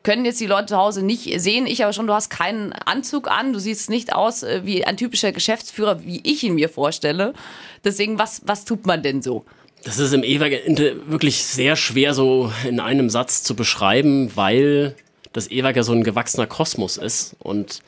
[0.04, 1.66] können jetzt die Leute zu Hause nicht sehen.
[1.66, 4.96] Ich aber schon, du hast keinen Anzug an, du siehst nicht aus äh, wie ein
[4.96, 7.34] typischer Geschäftsführer, wie ich ihn mir vorstelle.
[7.84, 9.44] Deswegen, was, was tut man denn so?
[9.84, 10.52] Das ist im E-Werk
[11.08, 14.94] wirklich sehr schwer so in einem Satz zu beschreiben, weil
[15.32, 17.80] das E-Werk ja so ein gewachsener Kosmos ist und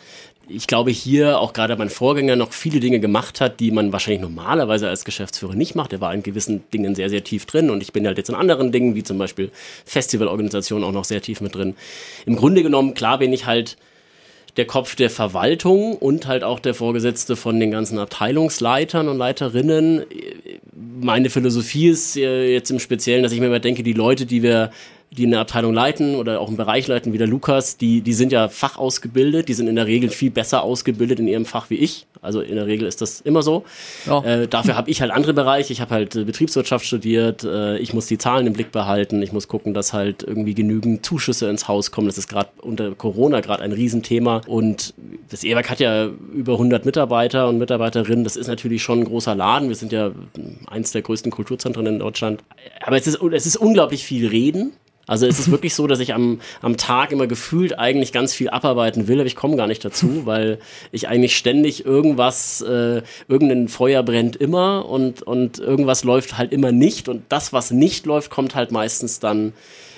[0.52, 4.22] ich glaube, hier auch gerade mein Vorgänger noch viele Dinge gemacht hat, die man wahrscheinlich
[4.22, 5.92] normalerweise als Geschäftsführer nicht macht.
[5.92, 8.34] Er war in gewissen Dingen sehr, sehr tief drin und ich bin halt jetzt in
[8.34, 9.50] anderen Dingen, wie zum Beispiel
[9.84, 11.74] Festivalorganisation, auch noch sehr tief mit drin.
[12.26, 13.76] Im Grunde genommen, klar bin ich halt
[14.56, 20.04] der Kopf der Verwaltung und halt auch der Vorgesetzte von den ganzen Abteilungsleitern und Leiterinnen.
[21.00, 24.72] Meine Philosophie ist jetzt im Speziellen, dass ich mir immer denke, die Leute, die wir
[25.12, 28.30] die eine Abteilung leiten oder auch einen Bereich leiten, wie der Lukas, die, die sind
[28.30, 32.06] ja fachausgebildet, die sind in der Regel viel besser ausgebildet in ihrem Fach wie ich.
[32.22, 33.64] Also in der Regel ist das immer so.
[34.06, 34.22] Ja.
[34.22, 35.72] Äh, dafür habe ich halt andere Bereiche.
[35.72, 37.44] Ich habe halt äh, Betriebswirtschaft studiert.
[37.44, 39.22] Äh, ich muss die Zahlen im Blick behalten.
[39.22, 42.06] Ich muss gucken, dass halt irgendwie genügend Zuschüsse ins Haus kommen.
[42.06, 44.42] Das ist gerade unter Corona gerade ein Riesenthema.
[44.46, 44.94] Und
[45.30, 48.22] das EWAG hat ja über 100 Mitarbeiter und Mitarbeiterinnen.
[48.22, 49.68] Das ist natürlich schon ein großer Laden.
[49.68, 50.12] Wir sind ja
[50.66, 52.44] eins der größten Kulturzentren in Deutschland.
[52.82, 54.72] Aber es ist, es ist unglaublich viel Reden.
[55.10, 58.48] Also es ist wirklich so, dass ich am, am Tag immer gefühlt eigentlich ganz viel
[58.48, 60.60] abarbeiten will, aber ich komme gar nicht dazu, weil
[60.92, 66.70] ich eigentlich ständig irgendwas, äh, irgendein Feuer brennt immer und, und irgendwas läuft halt immer
[66.70, 69.52] nicht und das, was nicht läuft, kommt halt meistens dann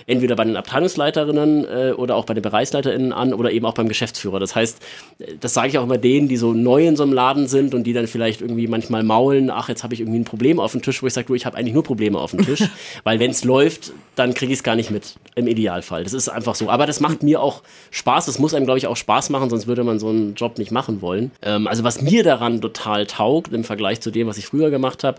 [0.07, 3.89] entweder bei den Abteilungsleiterinnen äh, oder auch bei den Bereichsleiterinnen an oder eben auch beim
[3.89, 4.41] Geschäftsführer.
[4.41, 4.83] Das heißt,
[5.19, 7.75] äh, das sage ich auch immer denen, die so neu in so einem Laden sind
[7.75, 10.73] und die dann vielleicht irgendwie manchmal maulen, ach, jetzt habe ich irgendwie ein Problem auf
[10.73, 12.63] dem Tisch, wo ich sage, du, ich habe eigentlich nur Probleme auf dem Tisch,
[13.05, 16.05] weil wenn es läuft, dann kriege ich es gar nicht mit, im Idealfall.
[16.05, 16.69] Das ist einfach so.
[16.69, 19.67] Aber das macht mir auch Spaß, das muss einem, glaube ich, auch Spaß machen, sonst
[19.67, 21.31] würde man so einen Job nicht machen wollen.
[21.43, 25.05] Ähm, also was mir daran total taugt, im Vergleich zu dem, was ich früher gemacht
[25.05, 25.19] habe,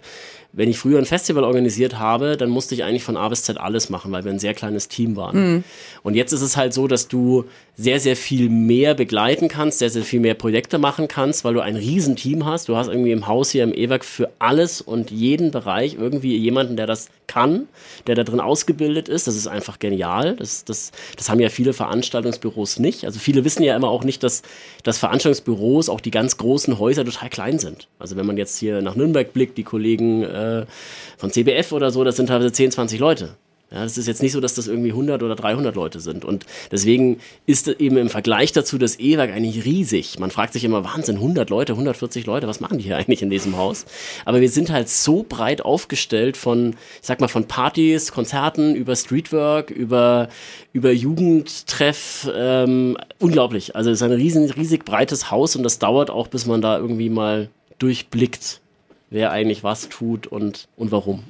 [0.54, 3.58] wenn ich früher ein Festival organisiert habe, dann musste ich eigentlich von A bis Z
[3.58, 5.36] alles machen, weil wir ein sehr kleines Team waren.
[5.36, 5.64] Mhm.
[6.04, 9.90] Und jetzt ist es halt so, dass du sehr, sehr viel mehr begleiten kannst, sehr,
[9.90, 12.70] sehr viel mehr Projekte machen kannst, weil du ein Riesenteam hast.
[12.70, 16.78] Du hast irgendwie im Haus hier im E-Werk für alles und jeden Bereich irgendwie jemanden,
[16.78, 17.68] der das kann,
[18.06, 19.26] der da drin ausgebildet ist.
[19.26, 20.36] Das ist einfach genial.
[20.36, 23.06] Das, das, das haben ja viele Veranstaltungsbüros nicht.
[23.06, 24.44] Also viele wissen ja immer auch nicht, dass,
[24.84, 27.88] dass Veranstaltungsbüros, auch die ganz großen Häuser, total klein sind.
[27.98, 30.68] Also wenn man jetzt hier nach Nürnberg blickt, die Kollegen äh,
[31.18, 33.36] von CBF oder so, das sind teilweise 10, 20 Leute.
[33.74, 36.26] Ja, das ist jetzt nicht so, dass das irgendwie 100 oder 300 Leute sind.
[36.26, 40.20] Und deswegen ist eben im Vergleich dazu das E-Werk eigentlich riesig.
[40.20, 43.32] Man fragt sich immer, Wahnsinn, 100 Leute, 140 Leute, was machen die hier eigentlich in
[43.32, 43.86] diesem Haus?
[44.26, 48.96] Aber wir sind halt so breit aufgestellt von, ich sag mal, von Partys, Konzerten, über
[48.96, 50.30] Streetwork, über,
[50.72, 52.30] über Jugendtreff.
[52.32, 53.76] Ähm, unglaublich.
[53.76, 56.78] Also es ist ein riesen, riesig breites Haus und das dauert auch, bis man da
[56.78, 58.62] irgendwie mal durchblickt
[59.14, 61.24] wer eigentlich was tut und, und warum.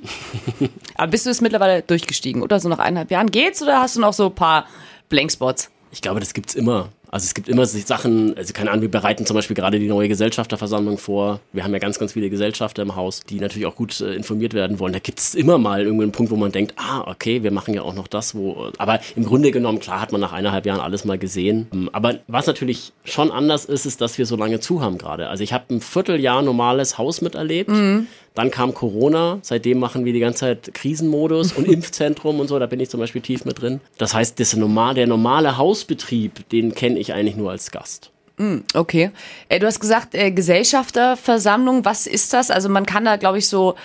[0.96, 4.00] Aber bist du es mittlerweile durchgestiegen oder so nach eineinhalb Jahren geht's oder hast du
[4.00, 4.66] noch so ein paar
[5.10, 5.70] Blankspots?
[5.92, 6.90] Ich glaube, das gibt's immer.
[7.14, 10.08] Also es gibt immer Sachen, also keine Ahnung, wir bereiten zum Beispiel gerade die neue
[10.08, 11.42] Gesellschafterversammlung vor.
[11.52, 14.56] Wir haben ja ganz, ganz viele Gesellschafter im Haus, die natürlich auch gut äh, informiert
[14.56, 14.94] werden wollen.
[14.94, 17.84] Da gibt es immer mal irgendeinen Punkt, wo man denkt, ah, okay, wir machen ja
[17.84, 18.72] auch noch das, wo.
[18.80, 21.68] Aber im Grunde genommen, klar hat man nach eineinhalb Jahren alles mal gesehen.
[21.72, 25.30] Ähm, aber was natürlich schon anders ist, ist, dass wir so lange zu haben gerade.
[25.30, 27.70] Also ich habe ein Vierteljahr normales Haus miterlebt.
[27.70, 28.08] Mhm.
[28.36, 32.66] Dann kam Corona, seitdem machen wir die ganze Zeit Krisenmodus und Impfzentrum und so, da
[32.66, 33.80] bin ich zum Beispiel tief mit drin.
[33.98, 38.12] Das heißt, das normal, der normale Hausbetrieb, den kenne ich eigentlich nur als Gast.
[38.38, 39.12] Hm, okay.
[39.50, 42.50] Äh, du hast gesagt, äh, Gesellschafterversammlung, was ist das?
[42.50, 43.76] Also man kann da, glaube ich, so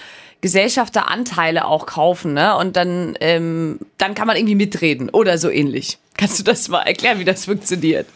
[0.40, 2.56] Gesellschafteranteile auch kaufen, ne?
[2.56, 5.98] Und dann, ähm, dann kann man irgendwie mitreden oder so ähnlich.
[6.16, 8.06] Kannst du das mal erklären, wie das funktioniert?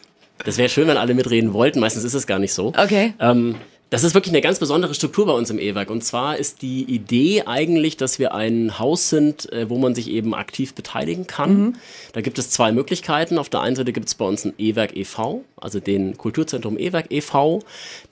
[0.45, 1.81] Das wäre schön, wenn alle mitreden wollten.
[1.81, 2.69] Meistens ist es gar nicht so.
[2.69, 3.15] Okay.
[3.21, 3.57] Ähm,
[3.93, 5.91] das ist wirklich eine ganz besondere Struktur bei uns im E-Werk.
[5.91, 10.09] Und zwar ist die Idee eigentlich, dass wir ein Haus sind, äh, wo man sich
[10.09, 11.57] eben aktiv beteiligen kann.
[11.59, 11.75] Mhm.
[12.15, 13.37] Da gibt es zwei Möglichkeiten.
[13.37, 17.09] Auf der einen Seite gibt es bei uns ein E-Werk e.V., also den Kulturzentrum E-Werk
[17.11, 17.61] e.V.,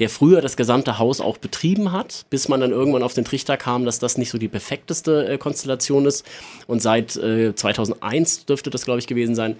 [0.01, 3.57] der früher das gesamte Haus auch betrieben hat, bis man dann irgendwann auf den Trichter
[3.57, 6.27] kam, dass das nicht so die perfekteste äh, Konstellation ist.
[6.67, 9.57] Und seit äh, 2001 dürfte das, glaube ich, gewesen sein,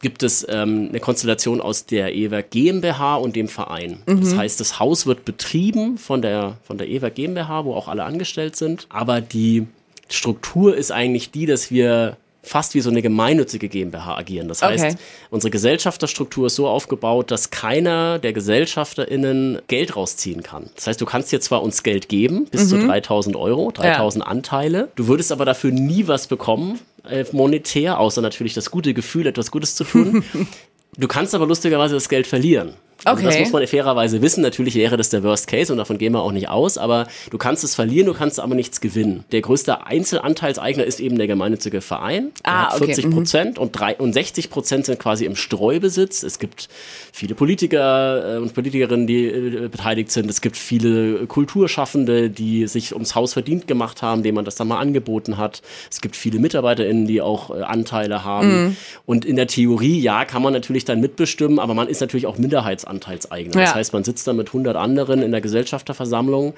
[0.00, 4.02] gibt es ähm, eine Konstellation aus der EWERK GmbH und dem Verein.
[4.06, 4.20] Mhm.
[4.20, 8.04] Das heißt, das Haus wird betrieben von der, von der EWERK GmbH, wo auch alle
[8.04, 8.86] angestellt sind.
[8.90, 9.66] Aber die
[10.08, 14.48] Struktur ist eigentlich die, dass wir fast wie so eine gemeinnützige GmbH agieren.
[14.48, 14.96] Das heißt, okay.
[15.30, 20.70] unsere Gesellschafterstruktur ist so aufgebaut, dass keiner der GesellschafterInnen Geld rausziehen kann.
[20.74, 22.68] Das heißt, du kannst dir zwar uns Geld geben, bis mhm.
[22.68, 24.30] zu 3000 Euro, 3000 ja.
[24.30, 24.88] Anteile.
[24.94, 26.78] Du würdest aber dafür nie was bekommen,
[27.08, 30.24] äh, monetär, außer natürlich das gute Gefühl, etwas Gutes zu tun.
[30.96, 32.74] du kannst aber lustigerweise das Geld verlieren.
[33.04, 33.38] Also okay.
[33.38, 34.42] das muss man fairerweise wissen.
[34.42, 37.38] Natürlich wäre das der Worst Case und davon gehen wir auch nicht aus, aber du
[37.38, 39.24] kannst es verlieren, du kannst aber nichts gewinnen.
[39.32, 42.32] Der größte Einzelanteilseigner ist eben der gemeinnützige Verein.
[42.44, 43.62] Der ah, hat 40 Prozent mhm.
[43.62, 46.22] und, drei, und 60 Prozent sind quasi im Streubesitz.
[46.22, 46.68] Es gibt
[47.12, 50.28] viele Politiker äh, und Politikerinnen, die äh, beteiligt sind.
[50.28, 54.68] Es gibt viele Kulturschaffende, die sich ums Haus verdient gemacht haben, denen man das dann
[54.68, 55.62] mal angeboten hat.
[55.90, 58.48] Es gibt viele MitarbeiterInnen, die auch äh, Anteile haben.
[58.48, 58.76] Mhm.
[59.04, 62.38] Und in der Theorie, ja, kann man natürlich dann mitbestimmen, aber man ist natürlich auch
[62.38, 63.54] Minderheitsanteil Anteilseigner.
[63.54, 63.66] Ja.
[63.66, 66.54] Das heißt, man sitzt da mit 100 anderen in der Gesellschafterversammlung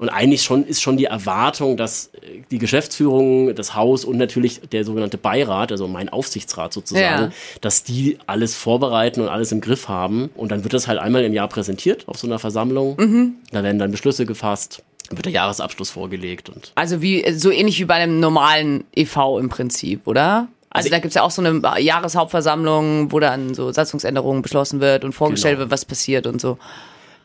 [0.00, 4.62] und eigentlich schon ist schon die Erwartung, dass äh, die Geschäftsführung, das Haus und natürlich
[4.72, 7.30] der sogenannte Beirat, also mein Aufsichtsrat sozusagen, ja.
[7.60, 10.30] dass die alles vorbereiten und alles im Griff haben.
[10.36, 12.96] Und dann wird das halt einmal im Jahr präsentiert auf so einer Versammlung.
[12.96, 13.34] Mhm.
[13.52, 16.48] Da werden dann Beschlüsse gefasst wird der Jahresabschluss vorgelegt.
[16.48, 20.46] Und also wie so ähnlich wie bei einem normalen EV im Prinzip, oder?
[20.70, 25.12] Also da gibt's ja auch so eine Jahreshauptversammlung, wo dann so Satzungsänderungen beschlossen wird und
[25.12, 25.64] vorgestellt genau.
[25.64, 26.58] wird, was passiert und so.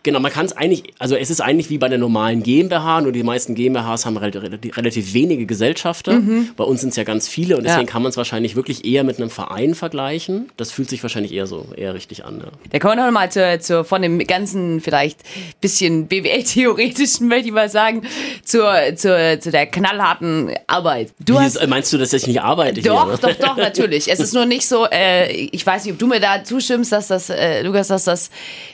[0.05, 3.11] Genau, man kann es eigentlich, also es ist eigentlich wie bei der normalen GmbH, nur
[3.11, 6.13] die meisten GmbHs haben relativ, relativ wenige Gesellschafter.
[6.13, 6.51] Mhm.
[6.55, 7.91] Bei uns sind es ja ganz viele und deswegen ja.
[7.91, 10.51] kann man es wahrscheinlich wirklich eher mit einem Verein vergleichen.
[10.57, 12.37] Das fühlt sich wahrscheinlich eher so, eher richtig an.
[12.37, 12.51] Ja.
[12.69, 15.21] Da kommen wir nochmal zu, zu, von dem ganzen vielleicht
[15.59, 18.03] bisschen BWL-theoretischen, möchte ich mal sagen,
[18.43, 21.13] zur, zur, zu der knallharten Arbeit.
[21.19, 23.11] Du hast, ist, meinst du, dass ich nicht arbeite doch, hier?
[23.13, 23.19] Ne?
[23.19, 24.11] Doch, doch, natürlich.
[24.11, 27.07] es ist nur nicht so, äh, ich weiß nicht, ob du mir da zustimmst, dass
[27.07, 28.29] das, äh, Lukas, dass das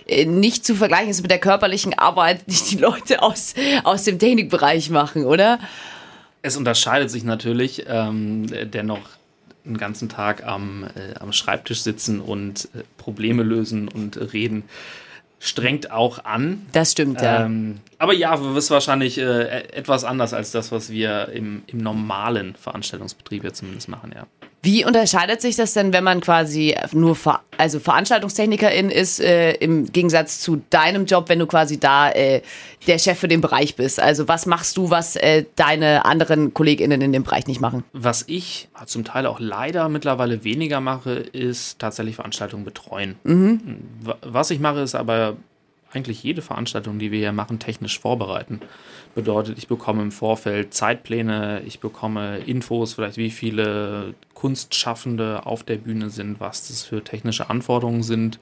[0.08, 3.54] äh, nicht zu vergleichen ist mit der körperlichen Arbeit, die die Leute aus,
[3.84, 5.60] aus dem Technikbereich machen, oder?
[6.42, 9.02] Es unterscheidet sich natürlich ähm, dennoch
[9.66, 14.64] einen ganzen Tag am, äh, am Schreibtisch sitzen und äh, Probleme lösen und reden
[15.40, 16.68] strengt auch an.
[16.72, 17.46] Das stimmt, ja.
[17.46, 22.56] Ähm, aber ja, ist wahrscheinlich äh, etwas anders als das, was wir im, im normalen
[22.56, 24.28] Veranstaltungsbetrieb jetzt zumindest machen, ja.
[24.64, 29.92] Wie unterscheidet sich das denn, wenn man quasi nur Ver also Veranstaltungstechnikerin ist, äh, im
[29.92, 32.42] Gegensatz zu deinem Job, wenn du quasi da äh,
[32.88, 34.00] der Chef für den Bereich bist?
[34.00, 37.84] Also was machst du, was äh, deine anderen KollegInnen in dem Bereich nicht machen?
[37.94, 43.16] Was ich zum Teil auch leider mittlerweile weniger mache, ist tatsächlich Veranstaltungen betreuen.
[43.24, 43.80] Mhm.
[44.22, 45.38] Was ich mache, ist aber
[45.94, 48.62] eigentlich jede Veranstaltung, die wir hier machen, technisch vorbereiten.
[49.14, 55.76] Bedeutet, ich bekomme im Vorfeld Zeitpläne, ich bekomme Infos, vielleicht wie viele Kunstschaffende auf der
[55.76, 58.40] Bühne sind, was das für technische Anforderungen sind.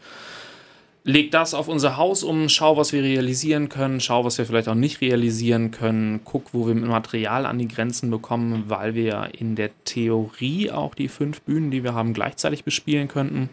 [1.05, 4.67] Leg das auf unser Haus um, schau, was wir realisieren können, schau, was wir vielleicht
[4.67, 9.55] auch nicht realisieren können, guck, wo wir Material an die Grenzen bekommen, weil wir in
[9.55, 13.49] der Theorie auch die fünf Bühnen, die wir haben, gleichzeitig bespielen könnten.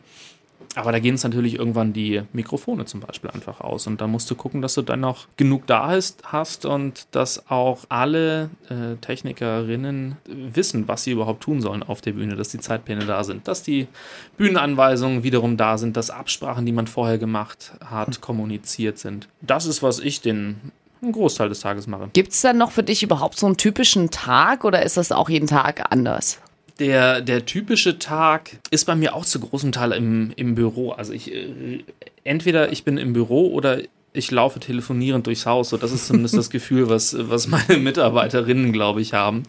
[0.76, 3.86] Aber da gehen es natürlich irgendwann die Mikrofone zum Beispiel einfach aus.
[3.86, 7.50] Und da musst du gucken, dass du dann noch genug da ist, hast und dass
[7.50, 12.60] auch alle äh, Technikerinnen wissen, was sie überhaupt tun sollen auf der Bühne, dass die
[12.60, 13.88] Zeitpläne da sind, dass die
[14.36, 19.28] Bühnenanweisungen wiederum da sind, dass Absprachen, die man vorher gemacht hat, kommuniziert sind.
[19.40, 22.10] Das ist, was ich den einen Großteil des Tages mache.
[22.12, 25.30] Gibt es dann noch für dich überhaupt so einen typischen Tag oder ist das auch
[25.30, 26.38] jeden Tag anders?
[26.78, 30.92] Der, der typische Tag ist bei mir auch zu großem Teil im, im Büro.
[30.92, 31.84] Also ich äh,
[32.24, 33.80] entweder ich bin im Büro oder
[34.16, 35.68] ich laufe telefonierend durchs Haus.
[35.68, 39.42] So, das ist zumindest das Gefühl, was, was meine Mitarbeiterinnen, glaube ich, haben.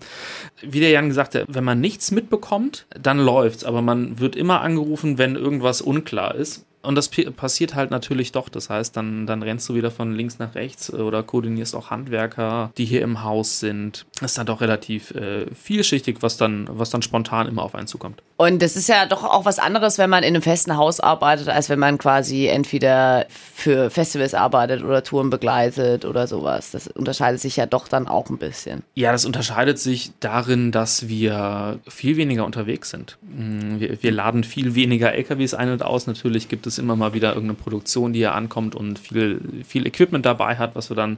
[0.62, 3.64] Wie der Jan gesagt hat, wenn man nichts mitbekommt, dann läuft's.
[3.64, 6.66] Aber man wird immer angerufen, wenn irgendwas unklar ist.
[6.88, 8.48] Und das passiert halt natürlich doch.
[8.48, 11.90] Das heißt, dann, dann rennst du wieder von links nach rechts äh, oder koordinierst auch
[11.90, 14.06] Handwerker, die hier im Haus sind.
[14.22, 17.88] Das ist dann doch relativ äh, vielschichtig, was dann, was dann spontan immer auf einen
[17.88, 18.24] zukommt.
[18.38, 21.50] Und das ist ja doch auch was anderes, wenn man in einem festen Haus arbeitet,
[21.50, 26.72] als wenn man quasi entweder für Festivals arbeitet oder Touren begleitet oder sowas.
[26.72, 28.84] Das unterscheidet sich ja doch dann auch ein bisschen.
[28.94, 33.18] Ja, das unterscheidet sich darin, dass wir viel weniger unterwegs sind.
[33.24, 36.08] Mm, wir, wir laden viel weniger LKWs ein und aus.
[36.08, 40.26] Natürlich gibt es immer mal wieder irgendeine Produktion, die hier ankommt und viel, viel Equipment
[40.26, 41.18] dabei hat, was wir dann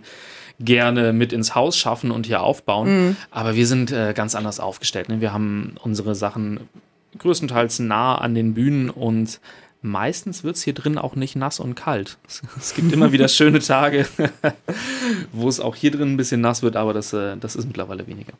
[0.60, 3.08] gerne mit ins Haus schaffen und hier aufbauen.
[3.08, 3.18] Mhm.
[3.32, 5.10] Aber wir sind äh, ganz anders aufgestellt.
[5.10, 5.22] Ne?
[5.22, 6.62] Wir haben unsere Sachen
[7.18, 9.40] größtenteils nah an den Bühnen und
[9.82, 12.18] meistens wird es hier drin auch nicht nass und kalt.
[12.58, 14.08] Es gibt immer wieder schöne Tage,
[15.32, 18.08] wo es auch hier drin ein bisschen nass wird, aber das, äh, das ist mittlerweile
[18.08, 18.34] weniger.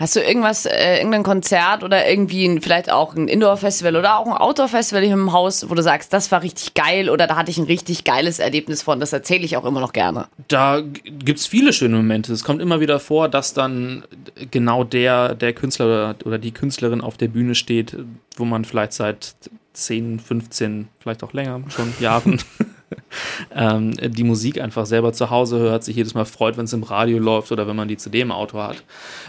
[0.00, 4.26] Hast du irgendwas, äh, irgendein Konzert oder irgendwie ein, vielleicht auch ein Indoor-Festival oder auch
[4.26, 7.50] ein Outdoor-Festival hier im Haus, wo du sagst, das war richtig geil oder da hatte
[7.50, 10.28] ich ein richtig geiles Erlebnis von, das erzähle ich auch immer noch gerne.
[10.48, 12.32] Da gibt es viele schöne Momente.
[12.32, 14.04] Es kommt immer wieder vor, dass dann
[14.50, 17.94] genau der, der Künstler oder die Künstlerin auf der Bühne steht,
[18.38, 19.34] wo man vielleicht seit
[19.74, 22.40] 10, 15, vielleicht auch länger schon Jahren
[23.54, 26.82] ähm, die Musik einfach selber zu Hause hört, sich jedes Mal freut, wenn es im
[26.82, 28.82] Radio läuft oder wenn man die CD im Auto hat.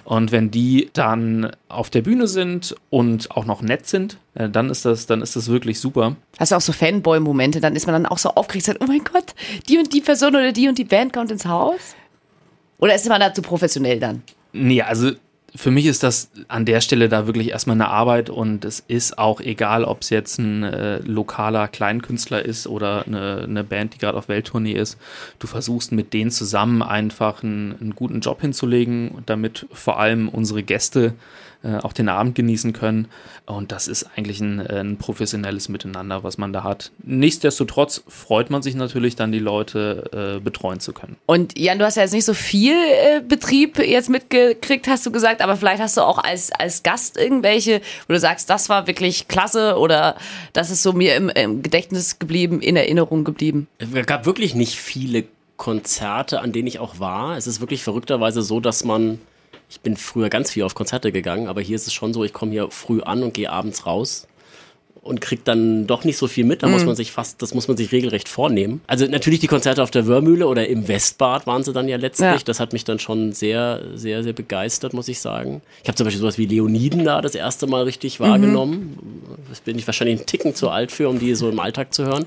[0.04, 4.70] Und wenn die dann auf der Bühne sind und auch noch nett sind, äh, dann
[4.70, 6.16] ist das, dann ist das wirklich super.
[6.40, 9.04] Hast du auch so Fanboy-Momente, dann ist man dann auch so aufgeregt, sagt, oh mein
[9.04, 9.34] Gott,
[9.68, 11.96] die und die Person oder die und die Band kommt ins Haus?
[12.80, 14.24] Oder ist man da zu professionell dann?
[14.54, 15.12] Nee, also
[15.54, 19.18] für mich ist das an der Stelle da wirklich erstmal eine Arbeit und es ist
[19.18, 23.98] auch egal, ob es jetzt ein äh, lokaler Kleinkünstler ist oder eine, eine Band, die
[23.98, 24.98] gerade auf Welttournee ist.
[25.40, 30.64] Du versuchst mit denen zusammen einfach einen, einen guten Job hinzulegen, damit vor allem unsere
[30.64, 31.14] Gäste
[31.64, 33.08] äh, auch den Abend genießen können.
[33.46, 36.92] Und das ist eigentlich ein, ein, professionelles Miteinander, was man da hat.
[37.04, 41.18] Nichtsdestotrotz freut man sich natürlich dann, die Leute äh, betreuen zu können.
[41.26, 45.12] Und Jan, du hast ja jetzt nicht so viel äh, Betrieb jetzt mitgekriegt, hast du
[45.12, 48.88] gesagt, aber vielleicht hast du auch als, als Gast irgendwelche, wo du sagst, das war
[48.88, 50.16] wirklich klasse oder
[50.54, 53.68] das ist so mir im, im Gedächtnis geblieben, in Erinnerung geblieben.
[53.78, 55.26] Es gab wirklich nicht viele
[55.58, 57.38] Konzerte, an denen ich auch war.
[57.38, 59.20] Es ist wirklich verrückterweise so, dass man
[59.72, 62.34] ich bin früher ganz viel auf Konzerte gegangen, aber hier ist es schon so, ich
[62.34, 64.28] komme hier früh an und gehe abends raus
[65.02, 66.62] und kriegt dann doch nicht so viel mit.
[66.62, 66.74] Da mhm.
[66.74, 68.82] muss man sich fast, das muss man sich regelrecht vornehmen.
[68.86, 72.30] Also natürlich die Konzerte auf der Wörmühle oder im Westbad waren sie dann ja letztlich.
[72.30, 72.40] Ja.
[72.44, 75.62] Das hat mich dann schon sehr, sehr, sehr begeistert, muss ich sagen.
[75.82, 78.98] Ich habe zum Beispiel sowas wie Leoniden da das erste Mal richtig wahrgenommen.
[79.02, 79.50] Mhm.
[79.50, 82.06] das bin ich wahrscheinlich einen Ticken zu alt für, um die so im Alltag zu
[82.06, 82.26] hören.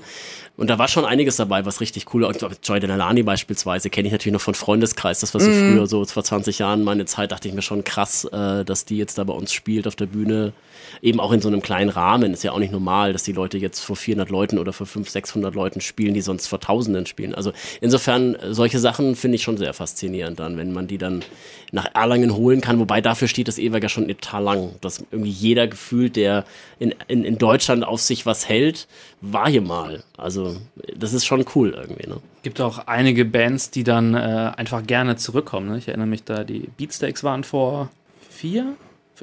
[0.57, 2.33] Und da war schon einiges dabei, was richtig cool war.
[2.63, 5.19] Joy Denalani beispielsweise kenne ich natürlich noch von Freundeskreis.
[5.19, 5.53] Das war so Mhm.
[5.75, 8.97] früher, so vor 20 Jahren meine Zeit, dachte ich mir schon krass, äh, dass die
[8.97, 10.53] jetzt da bei uns spielt auf der Bühne.
[11.01, 12.33] Eben auch in so einem kleinen Rahmen.
[12.33, 15.11] Ist ja auch nicht normal, dass die Leute jetzt vor 400 Leuten oder vor 500,
[15.11, 17.35] 600 Leuten spielen, die sonst vor Tausenden spielen.
[17.35, 21.23] Also insofern, äh, solche Sachen finde ich schon sehr faszinierend dann, wenn man die dann
[21.71, 22.79] nach Erlangen holen kann.
[22.79, 24.71] Wobei dafür steht das Ewerk ja schon total lang.
[24.81, 26.45] Dass irgendwie jeder gefühlt, der
[26.79, 28.87] in, in, in Deutschland auf sich was hält,
[29.21, 30.03] war hier mal.
[30.17, 30.57] Also
[30.95, 32.07] das ist schon cool irgendwie.
[32.07, 32.17] Ne?
[32.45, 35.67] gibt auch einige Bands, die dann äh, einfach gerne zurückkommen.
[35.67, 35.79] Ne?
[35.79, 37.89] Ich erinnere mich da, die Beatsteaks waren vor
[38.29, 38.75] vier,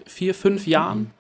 [0.06, 1.12] vier, fünf Jahren,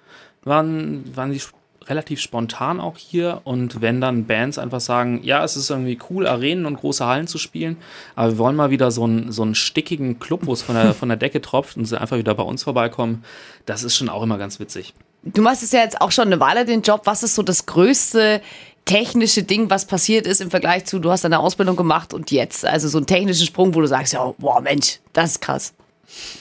[0.44, 1.40] waren, waren die
[1.88, 3.40] relativ spontan auch hier.
[3.44, 7.26] Und wenn dann Bands einfach sagen, ja, es ist irgendwie cool, Arenen und große Hallen
[7.26, 7.76] zu spielen,
[8.14, 10.94] aber wir wollen mal wieder so einen, so einen stickigen Club, wo es von der,
[10.94, 13.24] von der Decke tropft und sie einfach wieder bei uns vorbeikommen,
[13.66, 14.94] das ist schon auch immer ganz witzig.
[15.24, 17.02] Du machst es ja jetzt auch schon eine Weile den Job.
[17.04, 18.42] Was ist so das größte
[18.84, 22.64] technische Ding, was passiert ist im Vergleich zu, du hast deine Ausbildung gemacht und jetzt?
[22.64, 25.74] Also so einen technischen Sprung, wo du sagst, ja, boah, Mensch, das ist krass.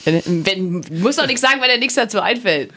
[0.04, 2.70] Wenn, wenn, du musst doch nichts sagen, wenn dir nichts dazu einfällt.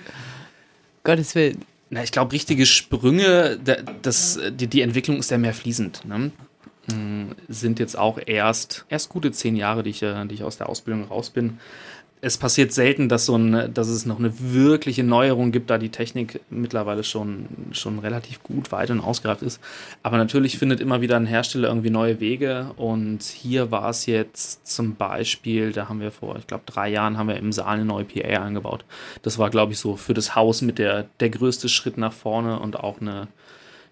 [1.05, 1.63] Gottes Willen.
[1.89, 6.03] Na, ich glaube, richtige Sprünge, da- das, die, die Entwicklung ist ja mehr fließend.
[6.05, 6.31] Ne?
[6.93, 10.57] Mm, Sind jetzt auch erst, erst gute zehn Jahre, die ich, äh, die ich aus
[10.57, 11.59] der Ausbildung raus bin.
[12.25, 15.89] Es passiert selten, dass, so ein, dass es noch eine wirkliche Neuerung gibt, da die
[15.89, 19.61] Technik mittlerweile schon, schon relativ gut weit und ausgereift ist.
[20.01, 22.71] Aber natürlich findet immer wieder ein Hersteller irgendwie neue Wege.
[22.77, 27.19] Und hier war es jetzt zum Beispiel, da haben wir vor, ich glaube, drei Jahren
[27.19, 28.85] haben wir im Saal eine neue PA eingebaut.
[29.21, 32.59] Das war, glaube ich, so für das Haus mit der, der größte Schritt nach vorne
[32.59, 33.27] und auch eine,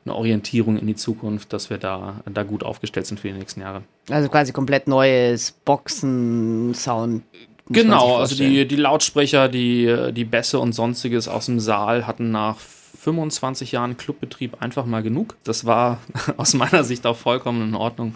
[0.06, 3.62] eine Orientierung in die Zukunft, dass wir da, da gut aufgestellt sind für die nächsten
[3.62, 3.84] Jahre.
[4.10, 6.74] Also quasi komplett neues Boxen,
[7.69, 12.58] Genau, also die, die Lautsprecher, die, die Bässe und sonstiges aus dem Saal hatten nach
[13.04, 15.36] 25 Jahren Clubbetrieb einfach mal genug.
[15.44, 16.00] Das war
[16.38, 18.16] aus meiner Sicht auch vollkommen in Ordnung.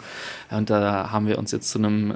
[0.50, 2.16] Und da haben wir uns jetzt zu einem, äh,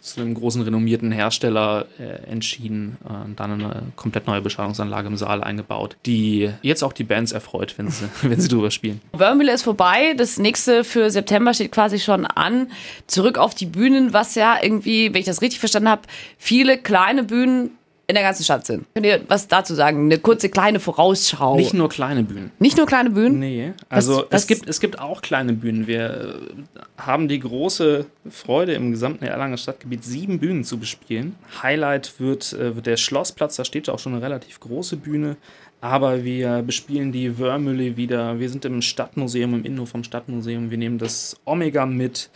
[0.00, 5.16] zu einem großen renommierten Hersteller äh, entschieden äh, und dann eine komplett neue Beschallungsanlage im
[5.16, 9.00] Saal eingebaut, die jetzt auch die Bands erfreut, wenn sie, wenn sie drüber spielen.
[9.12, 10.14] Wormville ist vorbei.
[10.16, 12.72] Das nächste für September steht quasi schon an.
[13.06, 16.02] Zurück auf die Bühnen, was ja irgendwie, wenn ich das richtig verstanden habe,
[16.38, 17.70] viele kleine Bühnen
[18.10, 18.84] in der ganzen Stadt sind.
[18.94, 20.04] Könnt ihr was dazu sagen?
[20.04, 21.56] Eine kurze kleine Vorausschau.
[21.56, 22.50] Nicht nur kleine Bühnen.
[22.58, 23.38] Nicht nur kleine Bühnen?
[23.38, 25.86] Nee, also was- es, gibt, es gibt auch kleine Bühnen.
[25.86, 26.40] Wir
[26.76, 31.36] äh, haben die große Freude, im gesamten Erlanger Stadtgebiet sieben Bühnen zu bespielen.
[31.62, 35.36] Highlight wird, äh, wird der Schlossplatz, da steht auch schon eine relativ große Bühne.
[35.80, 38.38] Aber wir bespielen die Wörmühle wieder.
[38.38, 40.70] Wir sind im Stadtmuseum, im Innenhof vom Stadtmuseum.
[40.70, 42.28] Wir nehmen das Omega mit.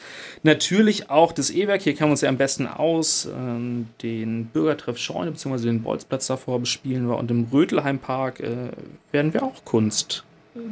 [0.43, 1.83] Natürlich auch das E-Werk.
[1.83, 3.27] Hier kennen wir uns ja am besten aus.
[3.27, 5.67] Ähm, den Bürgertreff Scheune bzw.
[5.67, 7.19] den Bolzplatz davor bespielen wir.
[7.19, 8.71] Und im Rötelheimpark äh,
[9.13, 10.25] werden wir auch Kunst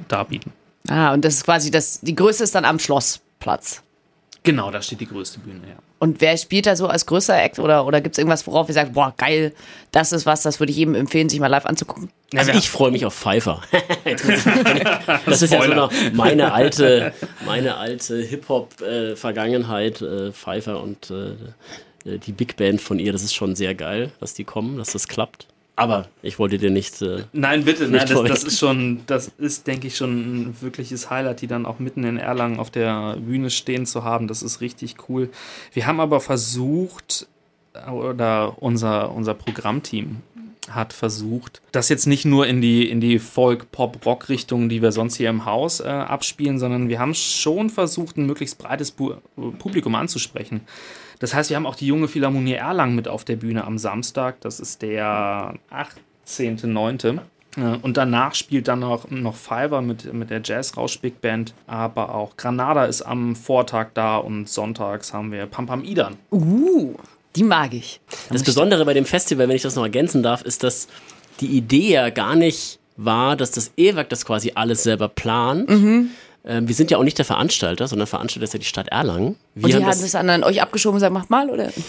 [0.08, 0.52] darbieten.
[0.88, 3.82] Ah, und das ist quasi das, die Größe ist dann am Schlossplatz.
[4.42, 5.76] Genau, da steht die größte Bühne, ja.
[6.02, 8.74] Und wer spielt da so als größer Act oder, oder gibt es irgendwas, worauf ihr
[8.74, 9.52] sagt, boah, geil,
[9.92, 12.10] das ist was, das würde ich jedem empfehlen, sich mal live anzugucken?
[12.34, 13.62] Also ich freue mich auf Pfeiffer.
[15.26, 17.12] Das ist ja so noch meine alte,
[17.46, 23.12] meine alte Hip-Hop-Vergangenheit, äh, Pfeiffer und äh, die Big Band von ihr.
[23.12, 25.46] Das ist schon sehr geil, dass die kommen, dass das klappt.
[25.74, 27.00] Aber ich wollte dir nicht.
[27.00, 30.10] Äh, Nein, bitte, Nicht nein, das, das ist schon, das ist, denke ich, schon
[30.50, 34.28] ein wirkliches Highlight, die dann auch mitten in Erlangen auf der Bühne stehen zu haben.
[34.28, 35.30] Das ist richtig cool.
[35.72, 37.26] Wir haben aber versucht,
[37.90, 40.18] oder unser, unser Programmteam
[40.70, 45.30] hat versucht, das jetzt nicht nur in die, in die Folk-Pop-Rock-Richtung, die wir sonst hier
[45.30, 49.14] im Haus äh, abspielen, sondern wir haben schon versucht, ein möglichst breites Bu
[49.58, 50.60] Publikum anzusprechen.
[51.22, 54.40] Das heißt, wir haben auch die junge Philharmonie Erlangen mit auf der Bühne am Samstag.
[54.40, 55.54] Das ist der
[56.26, 57.20] 18.09.
[57.56, 61.54] Äh, Und danach spielt dann noch, noch Fiverr mit, mit der Jazz-Rausch Big Band.
[61.68, 66.16] Aber auch Granada ist am Vortag da und sonntags haben wir Pam Pam Idan.
[66.32, 66.94] Uh,
[67.36, 68.00] die mag ich.
[68.28, 70.88] Das Besondere bei dem Festival, wenn ich das noch ergänzen darf, ist, dass
[71.38, 75.70] die Idee ja gar nicht war, dass das E-Werk das quasi alles selber plant.
[76.44, 79.36] Ähm, wir sind ja auch nicht der Veranstalter, sondern Veranstalter ist ja die Stadt Erlangen.
[79.54, 81.70] Wir Und die haben haben das das an euch abgeschoben und gesagt, macht mal, oder?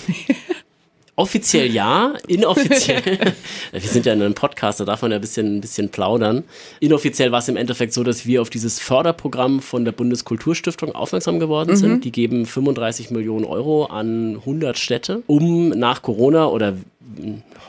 [1.15, 3.03] offiziell ja, inoffiziell.
[3.71, 6.43] wir sind ja in einem Podcast, da darf man ja ein bisschen, ein bisschen plaudern.
[6.79, 11.39] Inoffiziell war es im Endeffekt so, dass wir auf dieses Förderprogramm von der Bundeskulturstiftung aufmerksam
[11.39, 12.03] geworden sind.
[12.03, 16.75] Die geben 35 Millionen Euro an 100 Städte, um nach Corona oder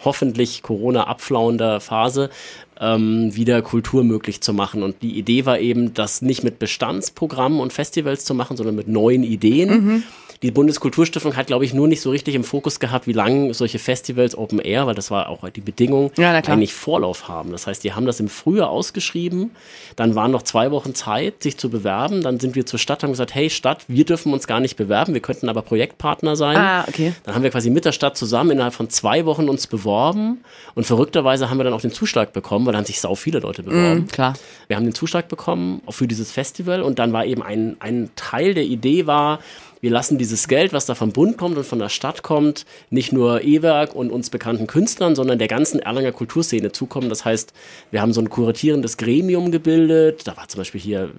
[0.04, 2.30] hoffentlich Corona abflauender Phase
[2.80, 4.82] ähm, wieder Kultur möglich zu machen.
[4.82, 8.88] Und die Idee war eben, das nicht mit Bestandsprogrammen und Festivals zu machen, sondern mit
[8.88, 9.70] neuen Ideen.
[9.70, 10.02] Mhm
[10.44, 13.78] die Bundeskulturstiftung hat, glaube ich, nur nicht so richtig im Fokus gehabt, wie lange solche
[13.78, 17.50] Festivals Open Air, weil das war auch die Bedingung, ja, eigentlich Vorlauf haben.
[17.50, 19.52] Das heißt, die haben das im Frühjahr ausgeschrieben,
[19.96, 22.20] dann waren noch zwei Wochen Zeit, sich zu bewerben.
[22.20, 25.14] Dann sind wir zur Stadt, haben gesagt, hey Stadt, wir dürfen uns gar nicht bewerben,
[25.14, 26.58] wir könnten aber Projektpartner sein.
[26.58, 27.14] Ah, okay.
[27.24, 30.84] Dann haben wir quasi mit der Stadt zusammen innerhalb von zwei Wochen uns beworben und
[30.84, 34.00] verrückterweise haben wir dann auch den Zuschlag bekommen, weil dann sich sau viele Leute beworben.
[34.00, 34.34] Mm, klar.
[34.66, 38.52] Wir haben den Zuschlag bekommen für dieses Festival und dann war eben ein, ein Teil
[38.52, 39.38] der Idee war,
[39.84, 43.12] wir lassen dieses Geld, was da vom Bund kommt und von der Stadt kommt, nicht
[43.12, 47.10] nur E-Werk und uns bekannten Künstlern, sondern der ganzen Erlanger Kulturszene zukommen.
[47.10, 47.52] Das heißt,
[47.90, 50.26] wir haben so ein kuratierendes Gremium gebildet.
[50.26, 51.10] Da war zum Beispiel hier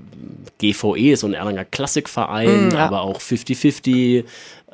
[0.58, 2.88] GVE, so ein Erlanger Klassikverein, mm, ja.
[2.88, 4.24] aber auch 50-50,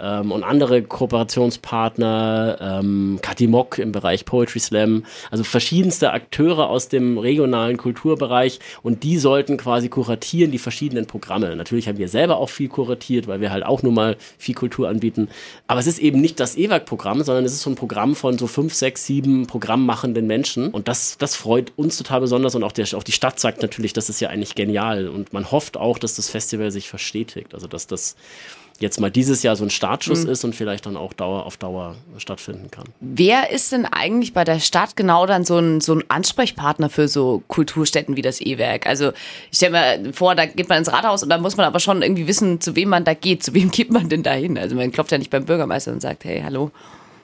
[0.01, 7.17] ähm, und andere Kooperationspartner, ähm, Katimok im Bereich Poetry Slam, also verschiedenste Akteure aus dem
[7.17, 8.59] regionalen Kulturbereich.
[8.81, 11.55] Und die sollten quasi kuratieren die verschiedenen Programme.
[11.55, 14.89] Natürlich haben wir selber auch viel kuratiert, weil wir halt auch nur mal viel Kultur
[14.89, 15.29] anbieten.
[15.67, 18.47] Aber es ist eben nicht das EWAG-Programm, sondern es ist so ein Programm von so
[18.47, 20.69] fünf, sechs, sieben programmmachenden Menschen.
[20.69, 22.55] Und das, das freut uns total besonders.
[22.55, 25.07] Und auch, der, auch die Stadt sagt natürlich, das ist ja eigentlich genial.
[25.07, 28.15] Und man hofft auch, dass das Festival sich verstetigt, also dass das
[28.81, 30.31] jetzt mal dieses Jahr so ein Startschuss mhm.
[30.31, 32.85] ist und vielleicht dann auch Dauer auf Dauer stattfinden kann.
[32.99, 37.07] Wer ist denn eigentlich bei der Stadt genau dann so ein, so ein Ansprechpartner für
[37.07, 38.87] so Kulturstätten wie das E-Werk?
[38.87, 39.11] Also
[39.51, 42.01] ich stelle mir vor, da geht man ins Rathaus und da muss man aber schon
[42.01, 43.43] irgendwie wissen, zu wem man da geht.
[43.43, 44.57] Zu wem geht man denn da hin?
[44.57, 46.71] Also man klopft ja nicht beim Bürgermeister und sagt, hey, hallo.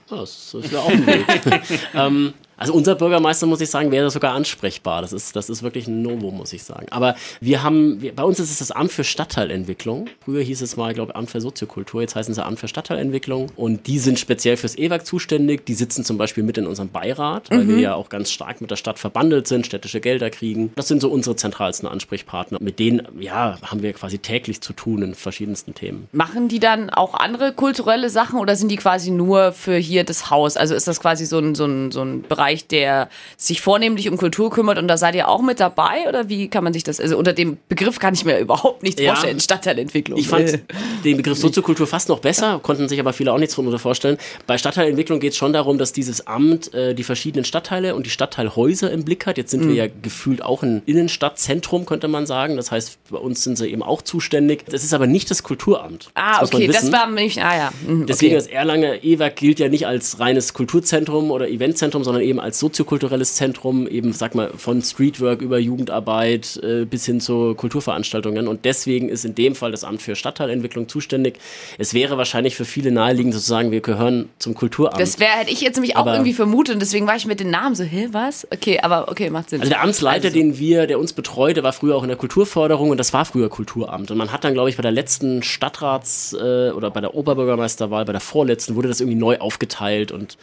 [0.10, 1.26] Das ist ja auch ein Weg.
[1.93, 5.01] ähm, also unser Bürgermeister, muss ich sagen, wäre sogar ansprechbar.
[5.01, 6.88] Das ist, das ist wirklich ein Novo, muss ich sagen.
[6.89, 10.08] Aber wir haben, wir, bei uns ist es das Amt für Stadtteilentwicklung.
[10.26, 12.01] Früher hieß es mal, glaube ich, Amt für Soziokultur.
[12.01, 13.51] Jetzt heißen sie Amt für Stadtteilentwicklung.
[13.55, 15.66] Und die sind speziell fürs EWAG zuständig.
[15.66, 17.76] Die sitzen zum Beispiel mit in unserem Beirat, weil mhm.
[17.76, 20.72] wir ja auch ganz stark mit der Stadt verbandelt sind, städtische Gelder kriegen.
[20.76, 22.58] Das sind so unsere zentralsten Ansprechpartner.
[22.60, 26.08] Mit denen, ja, haben wir quasi täglich zu tun in verschiedensten Themen.
[26.12, 30.32] Machen die dann auch andere kulturelle Sachen oder sind die quasi nur für hier das
[30.32, 30.58] Haus?
[30.58, 34.09] Also ist das quasi so ein, so ein, so ein Bereich, Bereich, der sich vornehmlich
[34.09, 36.83] um Kultur kümmert und da seid ihr auch mit dabei oder wie kann man sich
[36.83, 40.17] das, also unter dem Begriff kann ich mir überhaupt nichts ja, vorstellen, Stadtteilentwicklung.
[40.17, 40.59] Ich fand
[41.03, 44.17] den Begriff Soziokultur fast noch besser, konnten sich aber viele auch nichts darunter vorstellen.
[44.45, 48.09] Bei Stadtteilentwicklung geht es schon darum, dass dieses Amt äh, die verschiedenen Stadtteile und die
[48.09, 49.37] Stadtteilhäuser im Blick hat.
[49.37, 49.69] Jetzt sind mhm.
[49.69, 52.55] wir ja gefühlt auch ein Innenstadtzentrum, könnte man sagen.
[52.55, 54.65] Das heißt, bei uns sind sie eben auch zuständig.
[54.69, 56.09] Das ist aber nicht das Kulturamt.
[56.13, 57.71] Ah, das okay, das war nämlich, ah ja.
[57.85, 58.45] Mhm, Deswegen okay.
[58.45, 63.35] das Erlanger E-Werk gilt ja nicht als reines Kulturzentrum oder Eventzentrum, sondern eben als soziokulturelles
[63.35, 68.47] Zentrum, eben, sag mal, von Streetwork über Jugendarbeit äh, bis hin zu Kulturveranstaltungen.
[68.47, 71.39] Und deswegen ist in dem Fall das Amt für Stadtteilentwicklung zuständig.
[71.77, 74.99] Es wäre wahrscheinlich für viele naheliegend zu sagen, wir gehören zum Kulturamt.
[74.99, 77.49] Das wäre, hätte ich jetzt nämlich auch irgendwie vermutet und deswegen war ich mit den
[77.49, 78.47] Namen so, hä, was?
[78.51, 79.59] Okay, aber okay, macht Sinn.
[79.59, 80.38] Also der Amtsleiter, also.
[80.38, 83.49] den wir, der uns betreute, war früher auch in der Kulturförderung und das war früher
[83.49, 84.11] Kulturamt.
[84.11, 88.05] Und man hat dann, glaube ich, bei der letzten Stadtrats- äh, oder bei der Oberbürgermeisterwahl,
[88.05, 90.38] bei der vorletzten, wurde das irgendwie neu aufgeteilt und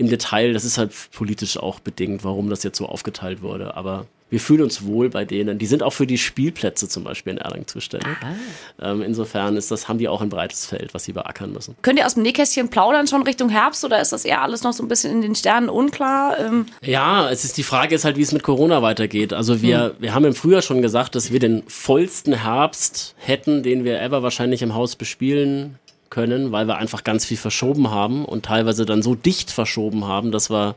[0.00, 3.76] im Detail, das ist halt politisch auch bedingt, warum das jetzt so aufgeteilt wurde.
[3.76, 5.58] Aber wir fühlen uns wohl bei denen.
[5.58, 8.16] Die sind auch für die Spielplätze zum Beispiel in Erlangen zuständig.
[8.80, 11.74] Ähm, insofern ist das, haben die auch ein breites Feld, was sie beackern müssen.
[11.82, 14.72] Könnt ihr aus dem Nähkästchen plaudern schon Richtung Herbst oder ist das eher alles noch
[14.72, 16.38] so ein bisschen in den Sternen unklar?
[16.38, 19.32] Ähm ja, es ist die Frage ist halt, wie es mit Corona weitergeht.
[19.32, 19.92] Also wir, hm.
[19.98, 24.22] wir haben im Frühjahr schon gesagt, dass wir den vollsten Herbst hätten, den wir ever
[24.22, 25.78] wahrscheinlich im Haus bespielen
[26.10, 30.32] können, weil wir einfach ganz viel verschoben haben und teilweise dann so dicht verschoben haben,
[30.32, 30.74] dass wir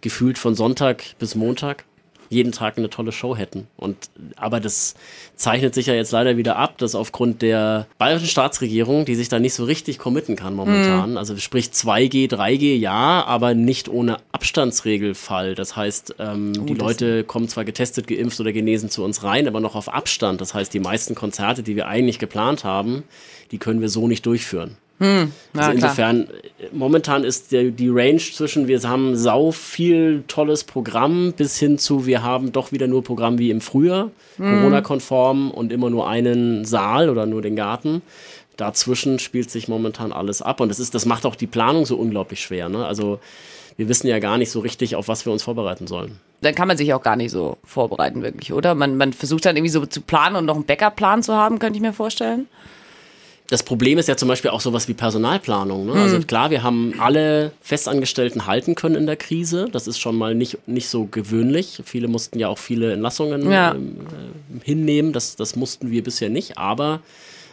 [0.00, 1.84] gefühlt von Sonntag bis Montag
[2.30, 3.66] jeden Tag eine tolle Show hätten.
[3.76, 3.96] Und
[4.36, 4.94] aber das
[5.34, 9.38] zeichnet sich ja jetzt leider wieder ab, dass aufgrund der bayerischen Staatsregierung, die sich da
[9.38, 11.16] nicht so richtig committen kann momentan, mhm.
[11.16, 15.54] also sprich 2G, 3G, ja, aber nicht ohne Abstandsregelfall.
[15.54, 19.48] Das heißt, ähm, oh, die Leute kommen zwar getestet, geimpft oder genesen zu uns rein,
[19.48, 20.40] aber noch auf Abstand.
[20.40, 23.04] Das heißt, die meisten Konzerte, die wir eigentlich geplant haben,
[23.50, 24.76] die können wir so nicht durchführen.
[25.00, 26.70] Hm, also insofern, klar.
[26.72, 32.04] momentan ist der, die Range zwischen, wir haben sau viel tolles Programm bis hin zu,
[32.06, 34.58] wir haben doch wieder nur Programm wie im Frühjahr, hm.
[34.58, 38.02] Corona-konform und immer nur einen Saal oder nur den Garten.
[38.56, 41.96] Dazwischen spielt sich momentan alles ab und das ist, das macht auch die Planung so
[41.96, 42.68] unglaublich schwer.
[42.68, 42.84] Ne?
[42.84, 43.20] Also
[43.76, 46.18] wir wissen ja gar nicht so richtig, auf was wir uns vorbereiten sollen.
[46.40, 48.74] Dann kann man sich auch gar nicht so vorbereiten, wirklich, oder?
[48.74, 51.76] Man, man versucht dann irgendwie so zu planen und noch einen Backup-Plan zu haben, könnte
[51.76, 52.48] ich mir vorstellen
[53.48, 55.86] das Problem ist ja zum Beispiel auch sowas wie Personalplanung.
[55.86, 55.92] Ne?
[55.92, 56.14] Also mhm.
[56.14, 59.68] Also klar, wir haben alle Festangestellten halten können in der Krise.
[59.72, 61.80] Das ist schon mal nicht, nicht so gewöhnlich.
[61.84, 63.74] Viele mussten ja auch viele Entlassungen ja.
[63.74, 65.12] ähm, äh, hinnehmen.
[65.12, 66.58] Das, das mussten wir bisher nicht.
[66.58, 67.00] Aber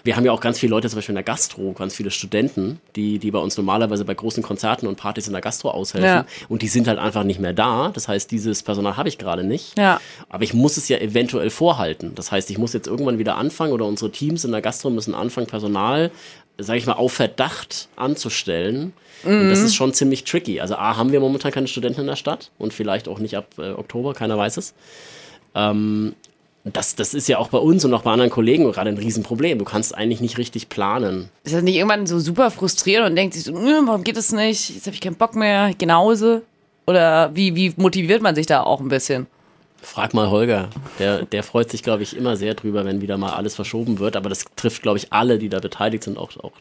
[0.06, 2.80] Wir haben ja auch ganz viele Leute, zum Beispiel in der Gastro, ganz viele Studenten,
[2.96, 6.08] die, die bei uns normalerweise bei großen Konzerten und Partys in der Gastro aushelfen.
[6.08, 6.26] Ja.
[6.48, 7.90] Und die sind halt einfach nicht mehr da.
[7.92, 9.78] Das heißt, dieses Personal habe ich gerade nicht.
[9.80, 10.00] Ja.
[10.30, 12.14] Aber ich muss es ja eventuell vorhalten.
[12.14, 15.16] Das heißt, ich muss jetzt irgendwann wieder anfangen oder unsere Teams in der Gastro müssen
[15.16, 16.12] anfangen, Personal,
[16.60, 18.94] sage ich mal, auf Verdacht anzustellen.
[19.24, 20.62] Und das ist schon ziemlich tricky.
[20.62, 23.48] Also A, haben wir momentan keine Studenten in der Stadt und vielleicht auch nicht ab
[23.58, 24.76] äh, Oktober, keiner weiß es.
[25.56, 26.14] Ähm,
[26.74, 29.60] das, das ist ja auch bei uns und auch bei anderen Kollegen gerade ein Riesenproblem.
[29.60, 31.30] Du kannst eigentlich nicht richtig planen.
[31.44, 34.32] Ist das nicht irgendwann so super frustrierend und denkt sich so, "Nö, warum geht es
[34.32, 34.72] nicht?
[34.72, 36.42] Jetzt habe ich keinen Bock mehr, genauso.
[36.88, 39.28] Oder wie, wie motiviert man sich da auch ein bisschen?
[39.86, 40.70] Frag mal Holger.
[40.98, 44.16] Der, der freut sich, glaube ich, immer sehr drüber, wenn wieder mal alles verschoben wird.
[44.16, 46.54] Aber das trifft, glaube ich, alle, die da beteiligt sind, auch, auch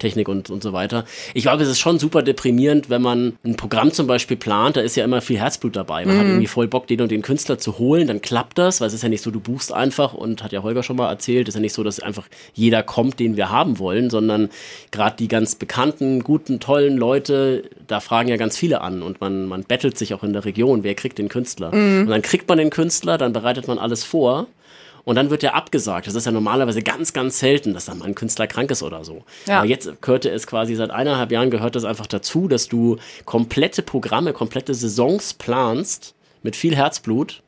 [0.00, 1.04] Technik und, und so weiter.
[1.32, 4.76] Ich glaube, es ist schon super deprimierend, wenn man ein Programm zum Beispiel plant.
[4.76, 6.04] Da ist ja immer viel Herzblut dabei.
[6.04, 8.08] Man hat irgendwie voll Bock, den und den Künstler zu holen.
[8.08, 10.64] Dann klappt das, weil es ist ja nicht so, du buchst einfach und hat ja
[10.64, 13.48] Holger schon mal erzählt, es ist ja nicht so, dass einfach jeder kommt, den wir
[13.50, 14.50] haben wollen, sondern
[14.90, 19.46] gerade die ganz bekannten, guten, tollen Leute, da fragen ja ganz viele an und man,
[19.46, 21.72] man bettelt sich auch in der Region, wer kriegt den Künstler.
[21.72, 24.48] Und dann kriegt man den Künstler, dann bereitet man alles vor
[25.04, 26.06] und dann wird er abgesagt.
[26.06, 29.04] Das ist ja normalerweise ganz, ganz selten, dass dann mal ein Künstler krank ist oder
[29.04, 29.24] so.
[29.46, 29.58] Ja.
[29.58, 33.82] Aber jetzt gehörte es quasi seit eineinhalb Jahren gehört das einfach dazu, dass du komplette
[33.82, 37.42] Programme, komplette Saisons planst mit viel Herzblut.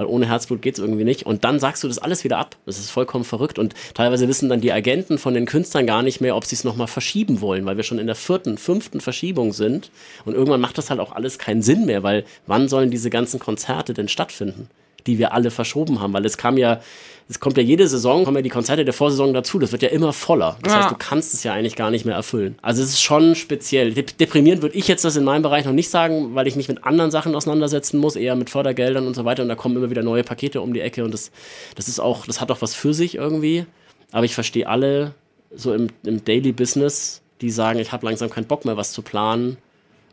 [0.00, 1.26] Weil ohne Herzblut geht's irgendwie nicht.
[1.26, 2.56] Und dann sagst du das alles wieder ab.
[2.64, 3.58] Das ist vollkommen verrückt.
[3.58, 6.64] Und teilweise wissen dann die Agenten von den Künstlern gar nicht mehr, ob sie es
[6.64, 9.90] nochmal verschieben wollen, weil wir schon in der vierten, fünften Verschiebung sind.
[10.24, 13.40] Und irgendwann macht das halt auch alles keinen Sinn mehr, weil wann sollen diese ganzen
[13.40, 14.70] Konzerte denn stattfinden?
[15.06, 16.80] Die wir alle verschoben haben, weil es kam ja,
[17.28, 19.88] es kommt ja jede Saison, kommen ja die Konzerte der Vorsaison dazu, das wird ja
[19.90, 20.56] immer voller.
[20.62, 20.78] Das Ja.
[20.80, 22.56] heißt, du kannst es ja eigentlich gar nicht mehr erfüllen.
[22.62, 23.92] Also es ist schon speziell.
[23.94, 26.68] Dep deprimierend würde ich jetzt das in meinem Bereich noch nicht sagen, weil ich mich
[26.68, 29.90] mit anderen Sachen auseinandersetzen muss, eher mit Fördergeldern und so weiter und da kommen immer
[29.90, 31.30] wieder neue Pakete um die Ecke und das,
[31.76, 33.64] das ist auch, das hat auch was für sich irgendwie.
[34.12, 35.14] Aber ich verstehe alle
[35.54, 39.02] so im, im Daily Business, die sagen, ich habe langsam keinen Bock mehr, was zu
[39.02, 39.56] planen,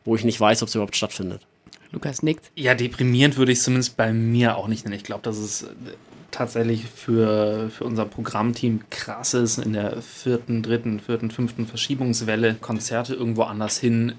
[0.05, 1.41] wo ich nicht weiß, ob es überhaupt stattfindet.
[1.91, 2.51] Lukas nickt.
[2.55, 4.95] Ja, deprimierend würde ich es zumindest bei mir auch nicht nennen.
[4.95, 5.67] Ich glaube, dass es äh,
[6.31, 13.15] tatsächlich für, für unser Programmteam krass ist, in der vierten, dritten, vierten, fünften Verschiebungswelle Konzerte
[13.15, 14.13] irgendwo anders hin,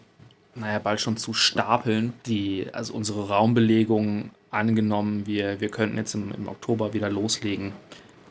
[0.55, 2.13] naja, bald schon zu stapeln.
[2.27, 7.73] Die, also unsere Raumbelegung angenommen, wir, wir könnten jetzt im, im Oktober wieder loslegen.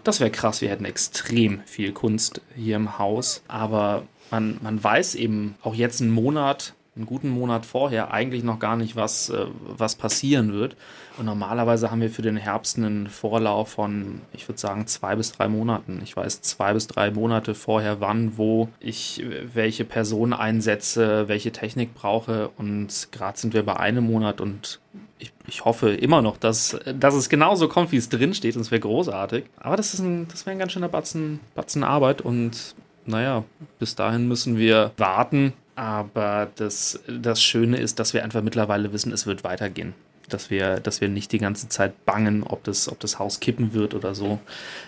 [0.04, 5.16] Das wäre krass, wir hätten extrem viel Kunst hier im Haus, aber man, man weiß
[5.16, 9.46] eben auch jetzt einen Monat, einen guten Monat vorher eigentlich noch gar nicht, was, äh,
[9.62, 10.76] was passieren wird.
[11.18, 15.32] Und normalerweise haben wir für den Herbst einen Vorlauf von, ich würde sagen, zwei bis
[15.32, 16.00] drei Monaten.
[16.04, 19.24] Ich weiß zwei bis drei Monate vorher, wann, wo ich
[19.54, 22.50] welche Person einsetze, welche Technik brauche.
[22.58, 24.80] Und gerade sind wir bei einem Monat und
[25.20, 28.56] ich, ich hoffe immer noch, dass, dass es genauso kommt, wie es drin steht.
[28.56, 29.46] Und es wäre großartig.
[29.58, 32.22] Aber das, das wäre ein ganz schöner Batzen, Batzen Arbeit.
[32.22, 32.76] Und
[33.06, 33.44] naja,
[33.80, 35.54] bis dahin müssen wir warten.
[35.78, 39.94] Aber das, das Schöne ist, dass wir einfach mittlerweile wissen, es wird weitergehen.
[40.28, 43.74] Dass wir, dass wir nicht die ganze Zeit bangen, ob das, ob das Haus kippen
[43.74, 44.40] wird oder so.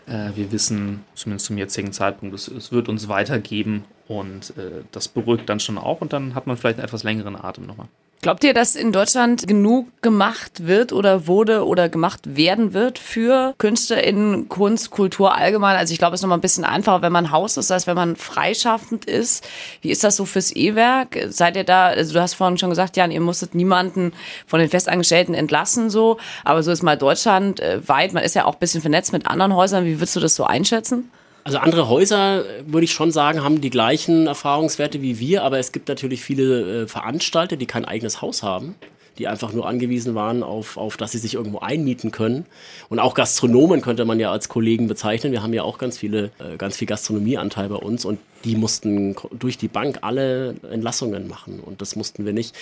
[0.08, 5.08] Äh, wir wissen, zumindest zum jetzigen Zeitpunkt, es, es wird uns weitergeben und äh, das
[5.08, 7.88] beruhigt dann schon auch und dann hat man vielleicht einen etwas längeren Atem nochmal.
[8.22, 13.56] Glaubt ihr, dass in Deutschland genug gemacht wird oder wurde oder gemacht werden wird für
[13.58, 15.78] Künste in Kunst, Kultur allgemein?
[15.78, 17.88] Also ich glaube, es ist noch mal ein bisschen einfacher, wenn man Haus ist, als
[17.88, 19.48] wenn man freischaffend ist.
[19.82, 21.18] Wie ist das so fürs E-Werk?
[21.30, 24.12] Seid ihr da, also du hast vorhin schon gesagt, Jan, ihr musstet niemanden
[24.46, 26.18] von den Festangestellten entlassen, so.
[26.44, 28.12] Aber so ist mal Deutschland äh, weit.
[28.12, 29.86] Man ist ja auch ein bisschen vernetzt mit anderen Häusern.
[29.86, 31.10] Wie würdest du das so einschätzen?
[31.44, 35.72] Also andere Häuser, würde ich schon sagen, haben die gleichen Erfahrungswerte wie wir, aber es
[35.72, 38.76] gibt natürlich viele äh, Veranstalter, die kein eigenes Haus haben,
[39.18, 42.46] die einfach nur angewiesen waren auf, auf, dass sie sich irgendwo einmieten können.
[42.90, 45.32] Und auch Gastronomen könnte man ja als Kollegen bezeichnen.
[45.32, 49.16] Wir haben ja auch ganz viele, äh, ganz viel Gastronomieanteil bei uns und die mussten
[49.38, 52.56] durch die Bank alle Entlassungen machen und das mussten wir nicht.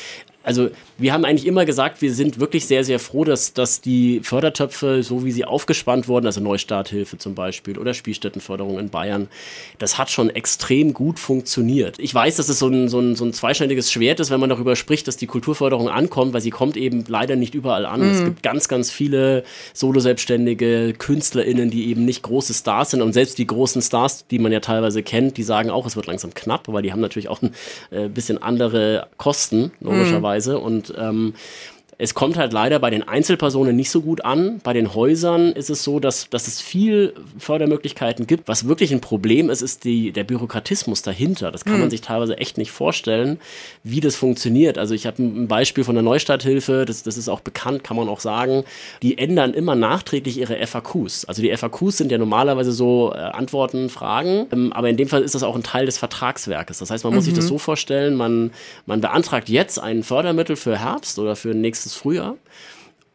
[0.48, 4.22] Also wir haben eigentlich immer gesagt, wir sind wirklich sehr, sehr froh, dass, dass die
[4.24, 9.28] Fördertöpfe, so wie sie aufgespannt wurden, also Neustarthilfe zum Beispiel oder Spielstättenförderung in Bayern,
[9.78, 12.00] das hat schon extrem gut funktioniert.
[12.00, 14.50] Ich weiß, dass es so ein, so ein, so ein zweischneidiges Schwert ist, wenn man
[14.50, 18.02] darüber spricht, dass die Kulturförderung ankommt, weil sie kommt eben leider nicht überall an.
[18.02, 23.38] Es gibt ganz, ganz viele Solo-Selbstständige, KünstlerInnen, die eben nicht große Stars sind und selbst
[23.38, 26.68] die großen Stars, die man ja teilweise kennt, die sagen auch, es wird langsam knapp,
[26.68, 27.54] weil die haben natürlich auch ein
[27.92, 30.60] äh, bisschen andere Kosten, logischerweise.
[30.60, 31.34] Und ähm,
[32.00, 34.60] Es kommt halt leider bei den Einzelpersonen nicht so gut an.
[34.64, 38.48] Bei den Häusern ist es so, dass, dass es viel Fördermöglichkeiten gibt.
[38.48, 41.52] Was wirklich ein Problem ist, ist die, der Bürokratismus dahinter.
[41.52, 43.40] Das kann man sich teilweise echt nicht vorstellen,
[43.84, 44.78] wie das funktioniert.
[44.78, 48.10] Also ich habe ein Beispiel von der Neustarthilfe, das, das ist auch bekannt, kann man
[48.10, 48.64] auch sagen.
[49.02, 51.26] Die ändern immer nachträglich ihre FAQs.
[51.26, 55.24] Also die FAQs sind ja normalerweise so äh, Antworten, Fragen, ähm, aber in dem Fall
[55.24, 56.78] ist das auch ein Teil des Vertragswerkes.
[56.78, 58.52] Das heißt, man muss sich das so vorstellen, man,
[58.86, 61.56] man beantragt jetzt ein Fördermittel für Herbst oder für
[61.88, 62.38] nächstes Frühjahr.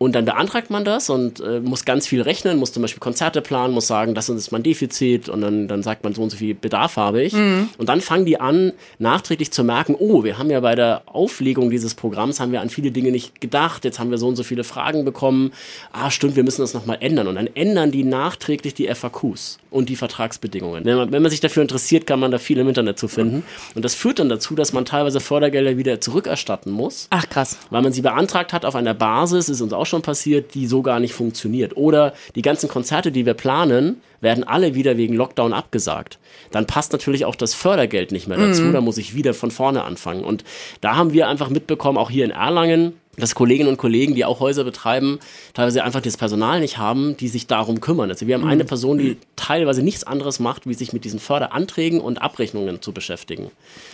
[0.03, 3.41] Und dann beantragt man das und äh, muss ganz viel rechnen, muss zum Beispiel Konzerte
[3.41, 6.37] planen, muss sagen, das ist mein Defizit und dann, dann sagt man, so und so
[6.37, 7.35] viel Bedarf habe ich.
[7.35, 11.71] Und dann fangen die an, nachträglich zu merken, oh, wir haben ja bei der Auflegung
[11.71, 14.43] dieses Programms, haben wir an viele Dinge nicht gedacht, jetzt haben wir so und so
[14.43, 15.53] viele Fragen bekommen.
[15.93, 17.29] Ah, stimmt, wir müssen das nochmal ändern.
[17.29, 20.85] Und dann ändern die nachträglich die FAQs und die Vertragsbedingungen.
[20.85, 23.45] Wenn man, wenn man sich dafür interessiert, kann man da viel im Internet zu finden.
[23.77, 27.59] Und das führt dann dazu, dass man teilweise Fördergelder wieder zurückerstatten muss Ach krass.
[27.71, 30.81] weil man sie beantragt hat auf einer Basis, ist uns auch schon passiert, die so
[30.81, 31.77] gar nicht funktioniert.
[31.77, 36.19] Oder die ganzen Konzerte, die wir planen, werden alle wieder wegen Lockdown abgesagt.
[36.51, 39.83] Dann passt natürlich auch das Fördergeld nicht mehr dazu, da muss ich wieder von vorne
[39.85, 40.25] anfangen.
[40.25, 40.45] Und
[40.81, 44.41] da haben wir einfach mitbekommen, auch hier in Erlangen, dass Kolleginnen und Kollegen, die auch
[44.41, 45.19] Häuser betreiben,
[45.53, 48.11] teilweise einfach das Personal nicht haben, die sich darum kümmern.
[48.11, 52.01] Also wir haben eine Person, die teilweise nichts anderes macht, wie sich mit diesen Förderanträgen
[52.01, 53.51] und Abrechnungen zu beschäftigen.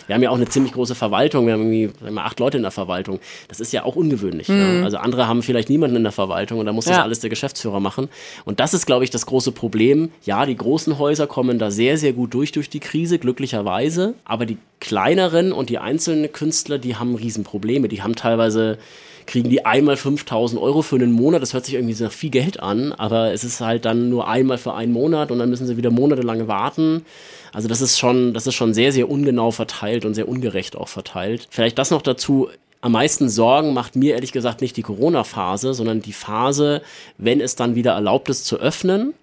[0.09, 2.63] Wir haben ja auch eine ziemlich große Verwaltung, wir haben irgendwie mal, acht Leute in
[2.63, 3.19] der Verwaltung.
[3.47, 4.47] Das ist ja auch ungewöhnlich.
[4.47, 4.81] Ja.
[4.83, 7.03] Also andere haben vielleicht niemanden in der Verwaltung und da muss das Ja.
[7.03, 8.09] alles der Geschäftsführer machen.
[8.43, 10.09] Und das ist, glaube ich, das große Problem.
[10.25, 14.15] Ja, die großen Häuser kommen da sehr, sehr gut durch durch die Krise, glücklicherweise.
[14.25, 17.87] Aber die kleineren und die einzelnen Künstler, die haben Riesenprobleme.
[17.87, 18.79] Die haben teilweise
[19.27, 21.43] kriegen die einmal 5000 Euro für einen Monat.
[21.43, 24.57] Das hört sich irgendwie nach viel Geld an, aber es ist halt dann nur einmal
[24.57, 27.05] für einen Monat und dann müssen sie wieder monatelang warten.
[27.53, 30.87] Also das ist schon, das ist schon sehr, sehr ungenau verteilt und sehr ungerecht auch
[30.87, 31.47] verteilt.
[31.49, 32.49] Vielleicht das noch dazu.
[32.81, 36.81] Am meisten Sorgen macht mir ehrlich gesagt nicht die Corona-Phase, sondern die Phase,
[37.17, 39.13] wenn es dann wieder erlaubt ist zu öffnen.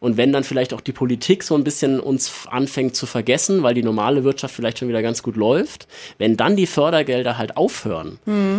[0.00, 3.74] Und wenn dann vielleicht auch die Politik so ein bisschen uns anfängt zu vergessen, weil
[3.74, 8.18] die normale Wirtschaft vielleicht schon wieder ganz gut läuft, wenn dann die Fördergelder halt aufhören,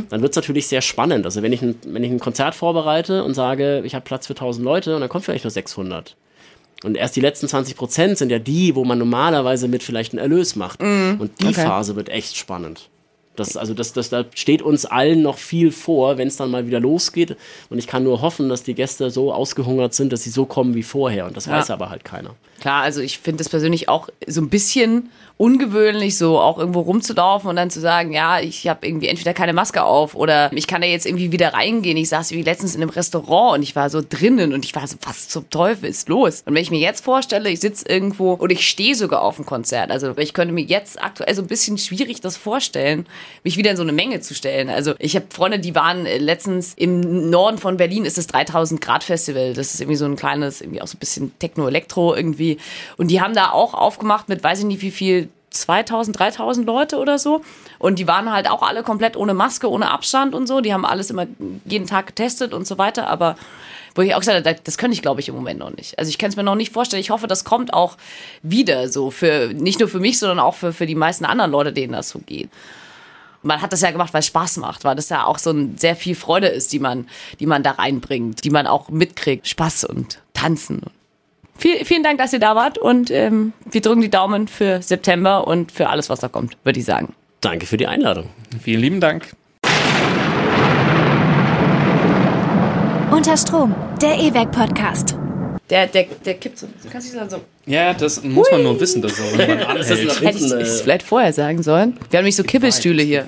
[0.09, 1.25] dann wird es natürlich sehr spannend.
[1.25, 4.33] Also wenn ich, ein, wenn ich ein Konzert vorbereite und sage, ich habe Platz für
[4.33, 6.15] 1000 Leute und dann kommt vielleicht nur 600.
[6.83, 10.19] Und erst die letzten 20 Prozent sind ja die, wo man normalerweise mit vielleicht einen
[10.19, 10.81] Erlös macht.
[10.81, 11.65] Und die Okay.
[11.65, 12.89] Phase wird echt spannend.
[13.37, 16.67] Das, also das, das, da steht uns allen noch viel vor, wenn es dann mal
[16.67, 17.37] wieder losgeht.
[17.69, 20.75] Und ich kann nur hoffen, dass die Gäste so ausgehungert sind, dass sie so kommen
[20.75, 21.25] wie vorher.
[21.27, 21.53] Und das Ja.
[21.53, 22.35] weiß aber halt keiner.
[22.59, 27.49] Klar, also ich finde das persönlich auch so ein bisschen ungewöhnlich, so auch irgendwo rumzulaufen
[27.49, 30.81] und dann zu sagen, ja, ich habe irgendwie entweder keine Maske auf oder ich kann
[30.81, 31.97] da jetzt irgendwie wieder reingehen.
[31.97, 34.85] Ich saß wie letztens in einem Restaurant und ich war so drinnen und ich war
[34.87, 36.43] so, was zum Teufel ist los?
[36.45, 39.45] Und wenn ich mir jetzt vorstelle, ich sitze irgendwo oder ich stehe sogar auf dem
[39.45, 43.05] Konzert, also ich könnte mir jetzt aktuell so ein bisschen schwierig das vorstellen,
[43.43, 44.69] mich wieder in so eine Menge zu stellen.
[44.69, 49.03] Also ich habe Freunde, die waren letztens im Norden von Berlin, ist das 3000 Grad
[49.03, 49.53] Festival.
[49.53, 52.57] Das ist irgendwie so ein kleines, irgendwie auch so ein bisschen Techno-Elektro irgendwie.
[52.97, 56.97] Und die haben da auch aufgemacht mit, weiß ich nicht wie viel, 2000, 3000 Leute
[56.97, 57.41] oder so.
[57.77, 60.61] Und die waren halt auch alle komplett ohne Maske, ohne Abstand und so.
[60.61, 61.27] Die haben alles immer
[61.65, 63.07] jeden Tag getestet und so weiter.
[63.07, 63.35] Aber
[63.93, 65.99] wo ich auch gesagt habe, das könnte ich glaube ich im Moment noch nicht.
[65.99, 67.01] Also ich kann es mir noch nicht vorstellen.
[67.01, 67.97] Ich hoffe, das kommt auch
[68.41, 71.73] wieder so für, nicht nur für mich, sondern auch für, für die meisten anderen Leute,
[71.73, 72.49] denen das so geht.
[73.43, 75.77] Man hat das ja gemacht, weil es Spaß macht, weil das ja auch so ein
[75.77, 77.07] sehr viel Freude ist, die man,
[77.39, 79.47] die man da reinbringt, die man auch mitkriegt.
[79.47, 80.83] Spaß und Tanzen.
[81.61, 85.47] Viel, vielen Dank, dass ihr da wart und ähm, wir drücken die Daumen für September
[85.47, 87.13] und für alles, was da kommt, würde ich sagen.
[87.39, 88.29] Danke für die Einladung.
[88.63, 89.27] Vielen lieben Dank.
[93.11, 95.15] Unter Strom, der E-Werk-Podcast.
[95.69, 96.65] Der, der, der kippt so.
[96.65, 97.37] Du kannst dich dann so.
[97.67, 100.07] Ja, das muss man nur wissen, dass ist anhält.
[100.07, 101.95] nach Hätte ich es äh, vielleicht vorher sagen sollen.
[102.09, 103.27] Wir haben nicht so Kippelstühle hier.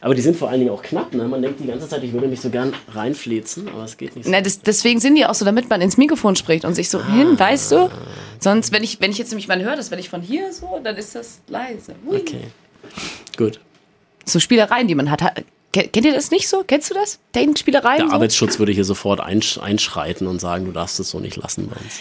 [0.00, 1.12] Aber die sind vor allen Dingen auch knapp.
[1.14, 1.26] Ne?
[1.28, 4.24] Man denkt die ganze Zeit, ich würde mich so gern reinflezen, aber es geht nicht
[4.26, 4.30] so.
[4.30, 7.04] Na, das, deswegen sind die auch so, damit man ins Mikrofon spricht und sich so
[7.04, 7.90] hin, weißt du?
[8.40, 10.80] Sonst, wenn ich, wenn ich jetzt nämlich mal höre, das, wenn ich von hier so,
[10.82, 11.94] dann ist das leise.
[12.06, 12.18] Hui.
[12.18, 12.44] Okay.
[13.36, 13.60] Gut.
[14.24, 15.22] So Spielereien, die man hat.
[15.22, 15.32] Ha-
[15.70, 16.64] Kennt ihr das nicht so?
[16.66, 17.18] Kennst du das?
[17.32, 17.98] Dating-Spielereien?
[17.98, 18.14] Der so?
[18.14, 21.76] Arbeitsschutz würde hier sofort einsch einschreiten und sagen, du darfst es so nicht lassen bei
[21.76, 22.00] uns.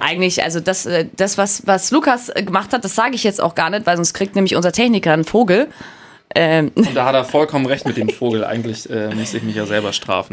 [0.00, 3.40] Eigentlich, also das, äh, das was, was Lukas äh, gemacht hat, das sage ich jetzt
[3.40, 5.68] auch gar nicht, weil sonst kriegt nämlich unser Techniker einen Vogel.
[6.34, 8.44] Ähm, Und da hat er vollkommen recht mit dem Vogel.
[8.44, 10.30] Eigentlich äh, müsste ich mich ja selber strafen.